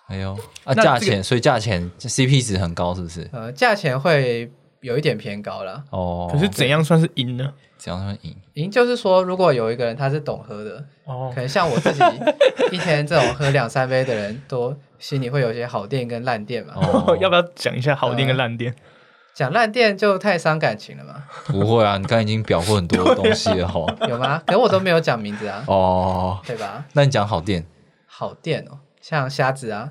[0.09, 3.29] 哎呦， 啊，价钱，所以价钱 CP 值很高，是不是？
[3.33, 5.85] 呃，价钱会有一点偏高了。
[5.91, 7.53] 哦，可是怎样算是赢呢？
[7.79, 8.37] 怎样算赢？
[8.55, 12.01] 赢就是说，如果有一个人他是懂喝的，哦可能像我自己
[12.73, 16.75] 一天这种喝两三杯的人，都心里会有一些好店跟烂店嘛。
[16.77, 18.75] 哦， 要不要讲一下好店跟烂店？
[19.35, 23.87] 讲烂店就太伤感情了嘛，不会啊，你刚才已经表过很多东西了吼。
[24.09, 24.43] 有吗？
[24.47, 26.83] 可我都没有讲名字啊，哦，对吧？
[26.95, 27.63] 那你讲好店，
[28.07, 29.91] 好店哦，像虾子啊，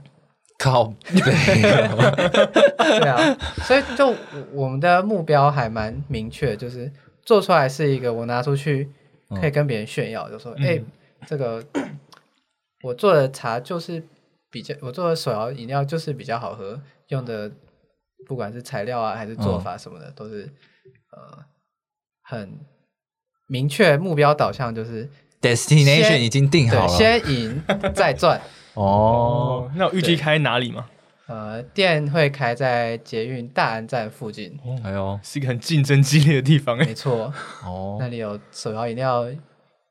[0.58, 1.22] 靠背，
[1.62, 4.16] 对啊，所以就我
[4.52, 6.92] 我们的目标还蛮明确，就是
[7.26, 8.90] 做出来是一个我拿出去
[9.30, 10.80] 可以跟别人炫耀，就说哎、
[11.26, 11.66] 这个
[12.84, 14.02] 我做的茶就是
[14.52, 17.52] 比较，我做的手摇饮料就是比较好喝，用的
[18.28, 20.50] 不管是材料啊还是做法什么的，都是
[21.12, 21.44] 呃
[22.22, 22.60] 很
[23.48, 25.10] 明确目标导向，就是
[25.42, 26.88] destination 已经定好对了。
[26.88, 27.64] 先赢
[27.94, 28.40] 再赚。
[28.76, 30.90] 哦，，那我预计开哪里吗？
[31.28, 36.86] 呃，店会开在捷运大安站附近，哎呦，是一个很竞争激烈的地方哎。
[36.86, 37.34] 没错，
[37.66, 37.98] 哦。
[38.00, 39.26] 那里有手摇饮料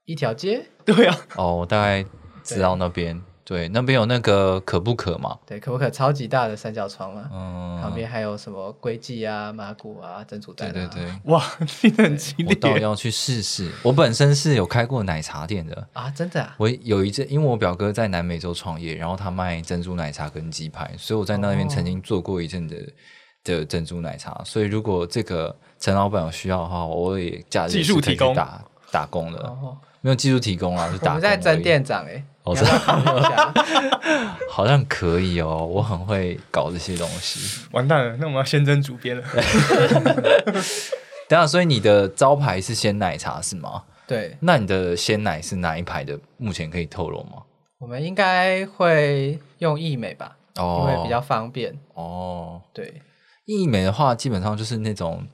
[0.05, 2.05] 一条街，对啊，哦，我大概
[2.45, 5.91] 知道那边，对，那边有那个可不可嘛，对，可不可？
[5.91, 12.47] 超级大的三角窗嘛，嗯，旁边还有什么龟记啊、麻古啊、珍珠蛋啊，对对对， 哇，竞争很激烈。
[12.49, 12.79] 我倒。
[12.85, 13.71] 要去试试。
[13.83, 22.77] 我本身是有开过奶茶店的，啊，真的啊，我有一阵，因为我表哥在南美洲创业，然后他卖珍珠奶茶跟鸡排，所以我在那边曾经做过一阵的、
[23.43, 24.41] 的珍珠奶茶。
[24.45, 32.23] 所以如果这个陈老板有需要的话，我也假日技术提供打打工的，哦，没有技术提供啊，是我打工们在争，店长哎，哦
[32.53, 33.55] 你要不要考虑一下？
[34.51, 37.61] 好像可以哦，我很会搞这些东西。
[37.73, 39.23] 完蛋了，那我们要先争主编了。
[41.27, 43.85] 等一下，所以你的招牌是鲜奶茶是吗？
[44.07, 46.19] 对，那你的鲜奶是哪一排的？
[46.37, 47.43] 目前可以透露吗？
[47.79, 51.77] 我们应该会用益美吧，因哦，为比较方便。
[51.95, 53.01] 哦，对，
[53.47, 55.27] 益美的话，基本上就是那种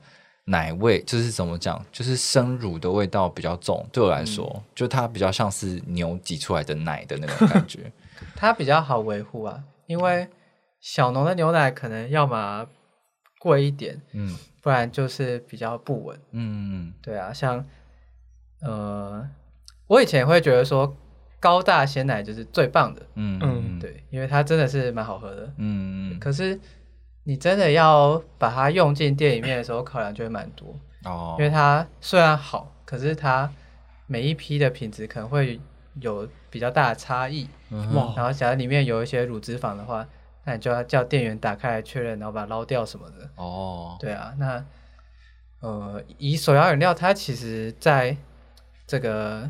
[0.51, 3.87] 奶味，就是怎么讲，就是生乳的味道比较重。
[3.91, 7.91] 对我来说，嗯就它比较像是牛挤出来的奶的那种感觉。
[8.35, 10.27] 它比较好维护啊，因为
[10.79, 12.67] 小农的牛奶可能要么
[13.39, 16.19] 贵一点，嗯不然就是比较不稳。
[16.31, 17.65] 嗯对啊，像
[18.61, 19.27] 呃，
[19.87, 20.95] 我以前会觉得说
[21.39, 25.51] 高大鲜奶就是最棒的，嗯嗯对，因为它真的是蛮好喝的。
[25.57, 26.59] 嗯可是
[27.23, 33.51] 你真的要把它用进店里面的时候，考量就会蛮多，哦，因为它虽然好，可是它
[34.07, 35.59] 每一批的品质可能会
[35.99, 37.47] 有比较大的差异。
[37.69, 40.05] 嗯哇然后假如里面有一些乳脂肪的话，
[40.45, 43.29] 那你就要叫店员打开来确认，然后把它捞掉什么的。
[43.35, 44.65] 哦对啊，那
[45.59, 48.17] 呃，以手摇饮料，它其实在
[48.87, 49.49] 这个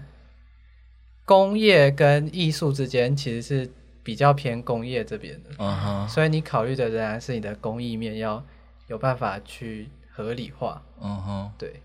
[1.23, 3.71] 工业跟艺术之间，其实是
[4.03, 8.43] 比较偏工业这边的，所以你考虑的仍然是你的工艺面要
[8.87, 11.81] 有办法去合理化，嗯哼对，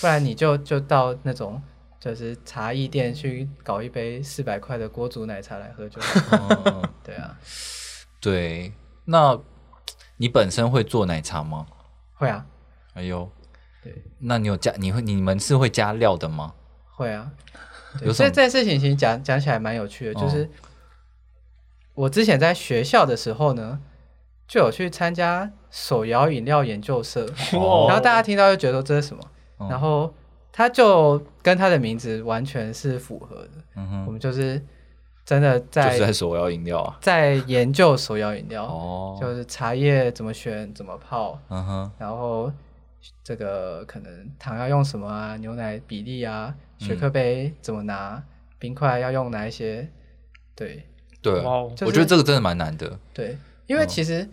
[0.00, 1.62] 不然你就就到那种。
[2.00, 6.00] 就是茶艺店去搞一杯四百块的锅煮奶茶来喝就
[7.04, 7.38] 对啊，
[8.18, 8.72] 对。
[9.04, 9.38] 那
[10.16, 11.66] 你本身会做奶茶吗？
[12.14, 12.46] 会啊，
[12.94, 13.30] 哎呦，
[13.84, 14.72] 对，那你有加？
[14.78, 16.54] 你会你们是会加料的吗？
[16.96, 17.30] 会啊。
[18.14, 20.48] 所以这件事情其实讲讲起来蛮有趣的，哦就是
[22.00, 23.78] 我之前在学校的时候呢，
[24.48, 29.22] 就有去参加手摇饮料研究社，哦然后大家听到就觉得说这是什么，
[29.58, 30.12] 嗯然后
[30.50, 33.50] 他就跟他的名字完全是符合的。
[33.76, 34.60] 嗯我们就是
[35.26, 36.96] 真的就在是在手摇饮料啊。
[37.02, 42.50] 在研究手摇饮料，哦，就是茶叶怎么选、怎么泡，嗯哼，然后
[43.22, 48.22] 这个可能糖要用什么啊，牛奶比例啊，雪克杯怎么拿，
[48.58, 49.88] 冰块要用哪一些？
[50.56, 50.84] 对
[51.22, 52.98] 对，哇哦就是我觉得这个真的蛮难的。
[53.12, 54.28] 对，因为其实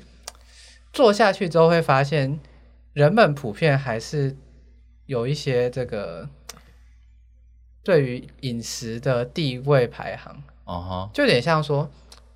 [0.94, 2.40] 做下去之后会发现，
[2.94, 4.36] 人们普遍还是
[5.06, 6.28] 有一些这个
[7.84, 11.90] 对于饮食的地位排行，哦哈，就有点像说，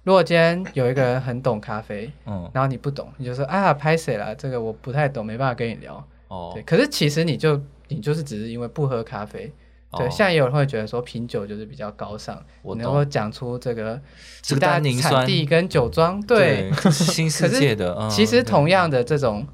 [0.04, 4.34] 如果今天有一个人很懂咖啡，嗯，然后你不懂，你就说啊，拍谁啦？
[4.36, 6.08] 这个我不太懂，没办法跟你聊。
[6.28, 9.52] 哦对，，可是其实你就你就是只是因为不喝咖啡，
[9.98, 14.02] 对，哦现在也有人会觉得说品酒就是比较高尚，我能够，讲出这个
[14.42, 17.96] 这个几大单宁酸产地跟酒庄，对，新世界的。
[17.96, 19.48] 嗯其实同样的这种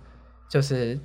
[0.50, 1.00] 就是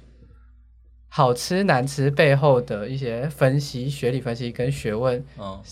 [1.09, 5.63] 好吃难吃背后的一些分析、学理分析跟学问，嗯。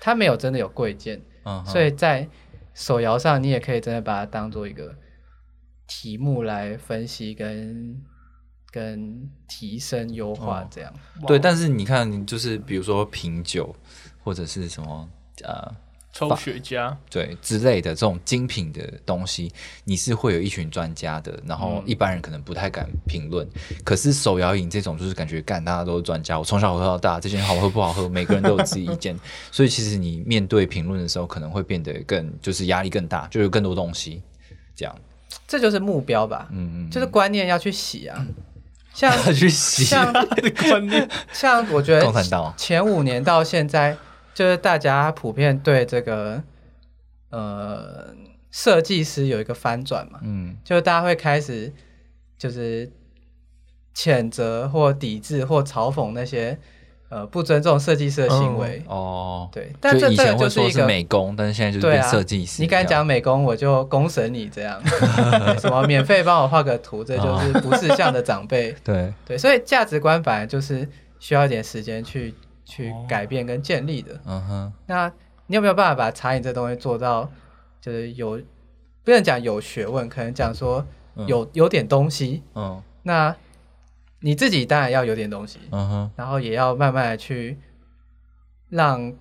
[0.00, 2.28] 它没有真的有贵贱，嗯，所以在
[2.72, 4.94] 手摇上你也可以真的把它当做一个
[5.88, 8.00] 题目来分析跟
[8.70, 10.92] 跟提升优化哦这样。
[11.26, 13.74] 对，但是你看，就是比如说品酒
[14.22, 15.08] 或者是什么
[15.42, 15.74] 呃
[16.12, 19.52] 抽雪茄，对之类的这种精品的东西，
[19.84, 23.48] 你是会有一群专家的，然后一般人可能不太敢评论。
[23.84, 29.16] 可是手摇饮这种就是感觉干大家都是专家，我从小喝到大，这些好喝不好喝，每个人都有自己意见，
[29.52, 34.20] 所以其实你面对评论的时候，可能会变得更就是压力更大，就有更多东西
[34.74, 34.94] 这样。
[35.46, 38.26] 这就是目标吧，嗯嗯，就是观念要去洗啊。
[38.98, 42.52] 像要 去洗像的观念， 像我觉得共产党。
[42.56, 43.96] 前五年到现在，
[44.34, 46.42] 就是大家普遍对这个
[47.30, 48.08] 呃
[48.50, 50.56] 设计师有一个翻转嘛，嗯。
[50.64, 51.72] 就是大家会开始
[52.36, 52.90] 就是
[53.94, 56.58] 谴责或抵制或嘲讽那些
[57.08, 58.82] 呃不尊重设计师的行为。
[58.86, 62.60] 哦，对，但这这前会说是个就是一个美工，但是现在就是对设计师。
[62.62, 64.80] 你敢讲美工，我就公审你这样。
[65.58, 68.74] 什么免费帮我画个图，这就是不识相的长辈。
[68.84, 70.88] 对，对，所以价值观本来就是
[71.18, 72.34] 需要一点时间去
[72.64, 74.20] 去哦改变跟建立的。
[74.26, 75.10] 嗯哼，那
[75.46, 77.30] 你有没有办法把茶饮这东西做到，
[77.80, 78.40] 就是有
[79.02, 80.86] 不能讲有学问，可能讲说
[81.26, 82.42] 有、有点东西。
[82.54, 83.34] 嗯那
[84.20, 87.58] 你自己当然要有点东西，嗯哼，然后也要慢慢的去
[88.68, 89.12] 让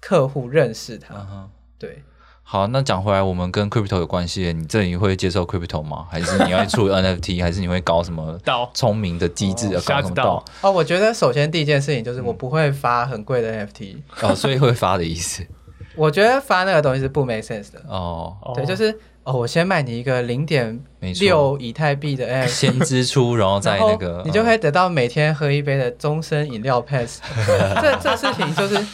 [0.00, 1.14] 客户认识它。
[1.14, 1.50] 嗯哼。
[1.78, 2.02] 对，
[2.42, 6.06] 好，那讲回来，我们跟 crypto 有关系的，你这里会接受 crypto 吗？
[6.10, 7.42] 还是你要出 NFT？
[7.42, 9.68] 还是你会搞什么到聪明的机制？
[9.68, 10.68] 哦要搞什么道瞎子道？
[10.68, 15.46] 哦，我觉得首先第一件事情嗯就是我不会发很贵的 NFT，、哦，所以会发的意思。
[15.96, 17.82] 我觉得发那个东西是不 make sense 的。
[17.88, 18.96] 哦，对，就是
[19.30, 20.80] 哦，我先卖你一个零点，
[21.20, 27.20] 六以太币的 先支出，然后再那个，你就可以得到每天喝一杯的终身饮料 pass。
[27.80, 28.86] 这这事情就是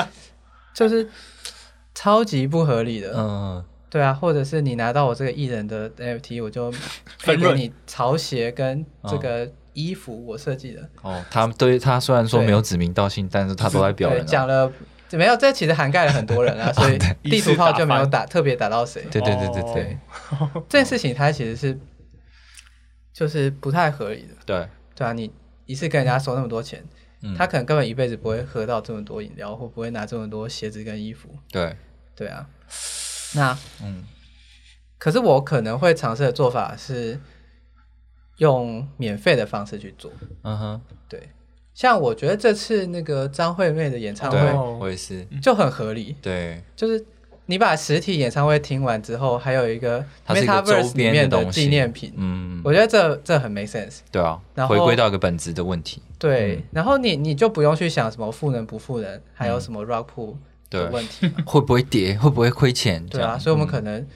[0.74, 1.08] 就是
[1.94, 3.14] 超级不合理的。
[3.16, 6.70] 嗯，对啊，或者是你拿到我这个艺人的 NFT，我就
[7.22, 10.86] 配 分给你潮鞋跟这个衣服我设计的。
[11.00, 14.10] 哦，他对他虽然说没有指名道姓，但是他都在表。
[14.26, 14.70] 讲了
[15.12, 15.36] 没有？
[15.36, 19.02] 这其实涵盖了很多人啊， 所以地图炮就没有打特别打到谁。
[19.10, 19.98] 对对对对对
[20.68, 21.78] 这件事情它其实是
[23.12, 24.34] 就是不太合理的。
[24.44, 25.30] 对，对啊，你
[25.66, 26.82] 一次跟人家收那么多钱，
[27.22, 31.28] 嗯他可能根本一辈子不会喝到这么多饮料，或不会拿这么多鞋子跟衣服。
[31.50, 31.76] 对，
[32.14, 32.46] 对啊，
[33.34, 34.04] 那嗯
[34.98, 37.20] 可是我可能会尝试的做法是
[38.38, 40.10] 用免费的方式去做。
[40.42, 41.28] 嗯哼，对，
[41.76, 47.04] 像我觉得这次那个张惠妹的演唱对会哦我也是，就很合理，对，就是
[47.44, 53.98] 你把实体演唱会听完之后，还有一个 Metaverse 里边面的的东西纪念品，嗯，我觉得这这很 make sense。
[54.10, 60.34] 对啊，然后回归到一个本质的问题，对，嗯然后你你就不用去想什么赋能不赋能，还有什么 rock pool
[60.70, 61.34] 的问题嘛。
[61.44, 63.04] 会不会跌，会不会亏钱？
[63.06, 64.06] 对啊，所以我们嗯可能，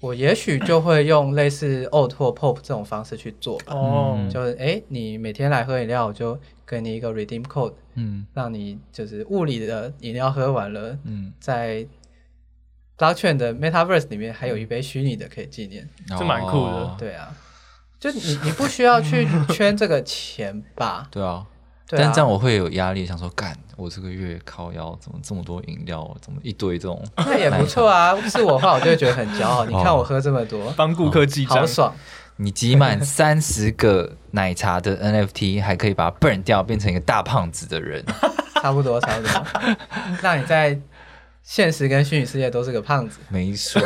[0.00, 3.74] 我也许就会用类似 Oat 或 Pop 这种方式去做吧。
[3.74, 6.36] 哦，嗯就是诶，你每天来喝饮料，我就
[6.70, 11.84] 给你一个 redeem code，嗯让你就是物理的饮料喝完了，嗯，在
[12.96, 15.88] blockchain 的 metaverse 里面还有一杯虚拟的可以纪念。
[16.16, 17.34] 这蛮酷的哦对啊，
[17.98, 21.08] 就你你不需要去圈这个钱吧？
[21.10, 21.44] 对啊，
[21.88, 27.02] 对啊但这样我会有压力，想说干，我这个月靠腰怎么这么多饮料，怎么一堆这种？
[27.16, 28.14] 那也不错啊。
[28.30, 29.64] 是我的话，我就会觉得很骄傲。
[29.66, 31.94] 你看哦我喝这么多，帮顾客记账好，爽。
[32.42, 38.02] 你集满三十个奶茶的 NFT，还可以把它 burn 掉，变成一个大胖子的人。
[38.62, 39.46] 差不多，差不多，
[40.22, 40.78] 那你在
[41.42, 43.18] 现实跟虚拟世界都是个胖子。
[43.28, 43.78] 没错，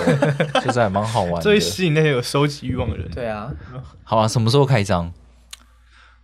[0.62, 1.58] 就是还蛮好玩最。
[1.58, 3.10] 吸引那些有收集欲望的人。
[3.10, 3.52] 对啊，
[4.04, 5.12] 好啊，什么时候开张？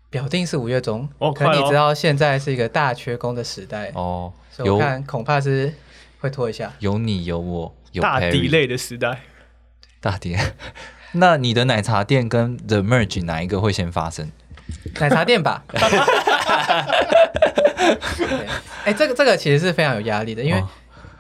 [0.09, 5.75] 表定是五月中，可你知道现在是一个大缺工的时代，哦，所以我有看恐怕是
[6.21, 6.73] 会拖一下。
[6.79, 9.21] 有你有我有大地类的时代，
[10.01, 10.39] 大跌。
[11.13, 14.31] 那你的奶茶店跟 The Merge 哪一个会先发生？
[15.01, 15.65] 奶茶店吧。
[18.17, 18.47] 对，
[18.85, 20.69] 哎、这个这个其实是非常有压力的，因为哦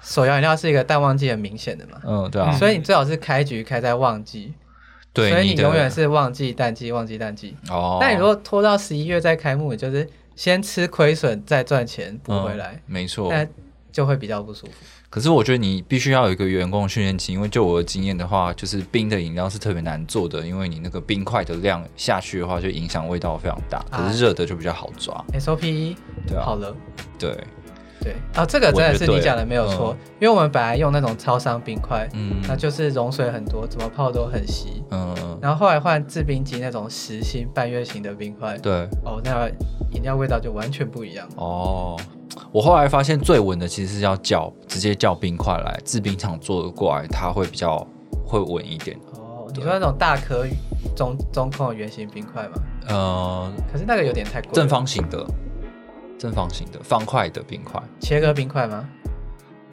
[0.03, 4.55] 手摇饮料是一个淡旺季很明显的嘛，嗯，对啊，所以你最好是开局开在旺季，
[5.13, 7.57] 对，所以你永远是旺季淡季旺季淡季。
[7.69, 7.99] 哦。
[8.01, 13.31] 那你如果拖到十一月再开幕，你就是先吃亏损再赚钱补回来嗯，没错。
[13.31, 13.47] 那
[13.93, 14.73] 就会比较不舒服。
[15.09, 23.85] 可是我觉得你必须要有一个员工训练期，因为就我的经验的话，就是冰的饮料是特别难做的，因为你那个冰块的量下去的话，就影响味道非常大。
[23.91, 26.75] 可是热的就比较好抓，SOP 对啊好了，
[27.19, 27.37] 对。
[28.03, 34.83] 对，哦，这个真的是你讲的没有错，因为我们本来用那种超商冰块，嗯那就是融水很多，怎么泡都很稀。
[34.91, 38.73] 嗯，然后后来换制冰机那种实心半月形的冰块，对，
[39.05, 39.49] 哦，那
[39.93, 41.29] 饮料味道就完全不一样。
[41.37, 41.99] 哦，
[42.51, 47.87] 我后来发现最稳的其实是要叫直接叫冰块来，制冰厂做的过来，它会比较
[48.25, 48.97] 会稳一点。
[49.13, 50.47] 哦，你说那种大颗
[50.97, 52.53] 中中空的圆形冰块吗？
[52.89, 54.51] 呃，可是那个有点太贵。
[54.53, 55.25] 正方形的，
[56.21, 57.83] 正方形的方块的冰块。
[57.99, 58.87] 切割冰块吗？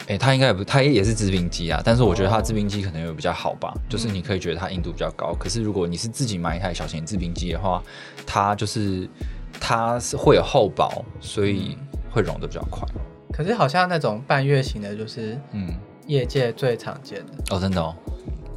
[0.07, 5.33] 哎、它应该也不，它也是制冰机啊，但是我觉得它制冰机可能有比较好吧，就是你可以觉得它硬度比较高。
[5.37, 7.83] 可是如果你是自己买一台小型制冰机的话，
[8.25, 9.09] 它就是
[9.59, 11.77] 它是会有厚薄，所以
[12.09, 12.87] 会融的比较快。
[13.33, 15.75] 可是好像那种半月形的，就是嗯，
[16.05, 17.93] 业界最常见的，哦，真的哦，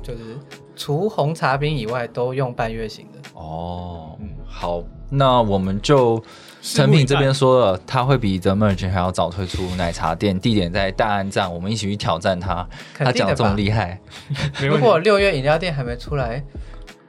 [0.00, 0.38] 就是
[0.76, 3.18] 除红茶冰以外都用半月形的。
[3.34, 6.22] 哦，嗯好，那我们就
[6.62, 12.66] 成品这边说了，他会比 The Merge 还要早推出奶茶店，地点在大安站，我们一起去挑战他。
[12.94, 13.54] 他讲这么？
[13.54, 13.98] 厉害，
[14.60, 14.78] 如。
[14.78, 16.42] 果六月饮料店还没出来，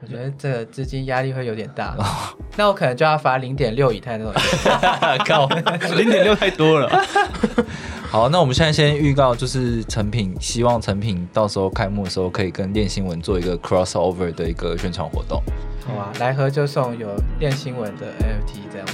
[0.02, 1.96] 我觉得这个资金压力会有点大。
[2.56, 4.32] 那我可能就要发零点六以太那种。
[5.26, 5.46] 靠！
[5.96, 6.90] 零点六太多了，
[8.10, 15.42] 好，那我们现在先预告，就是成品，希望成品到时候开幕的时候可以跟练新闻做一个 crossover 的一个宣传活动。
[15.86, 18.86] 好啊，来盒就送有练新闻的 NFT 这样。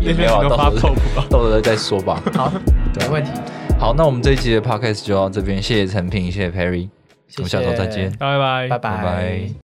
[0.00, 0.94] 也没有啊，到时候。
[1.28, 2.22] 到时候再说吧。
[2.34, 2.52] 好，
[3.00, 3.30] 没问题。
[3.78, 6.88] 好，那我们这一集的 podcast 就到这边，谢谢成品，谢谢 Perry，
[7.36, 8.10] 我们下周再见。
[8.12, 9.50] 拜拜，拜拜拜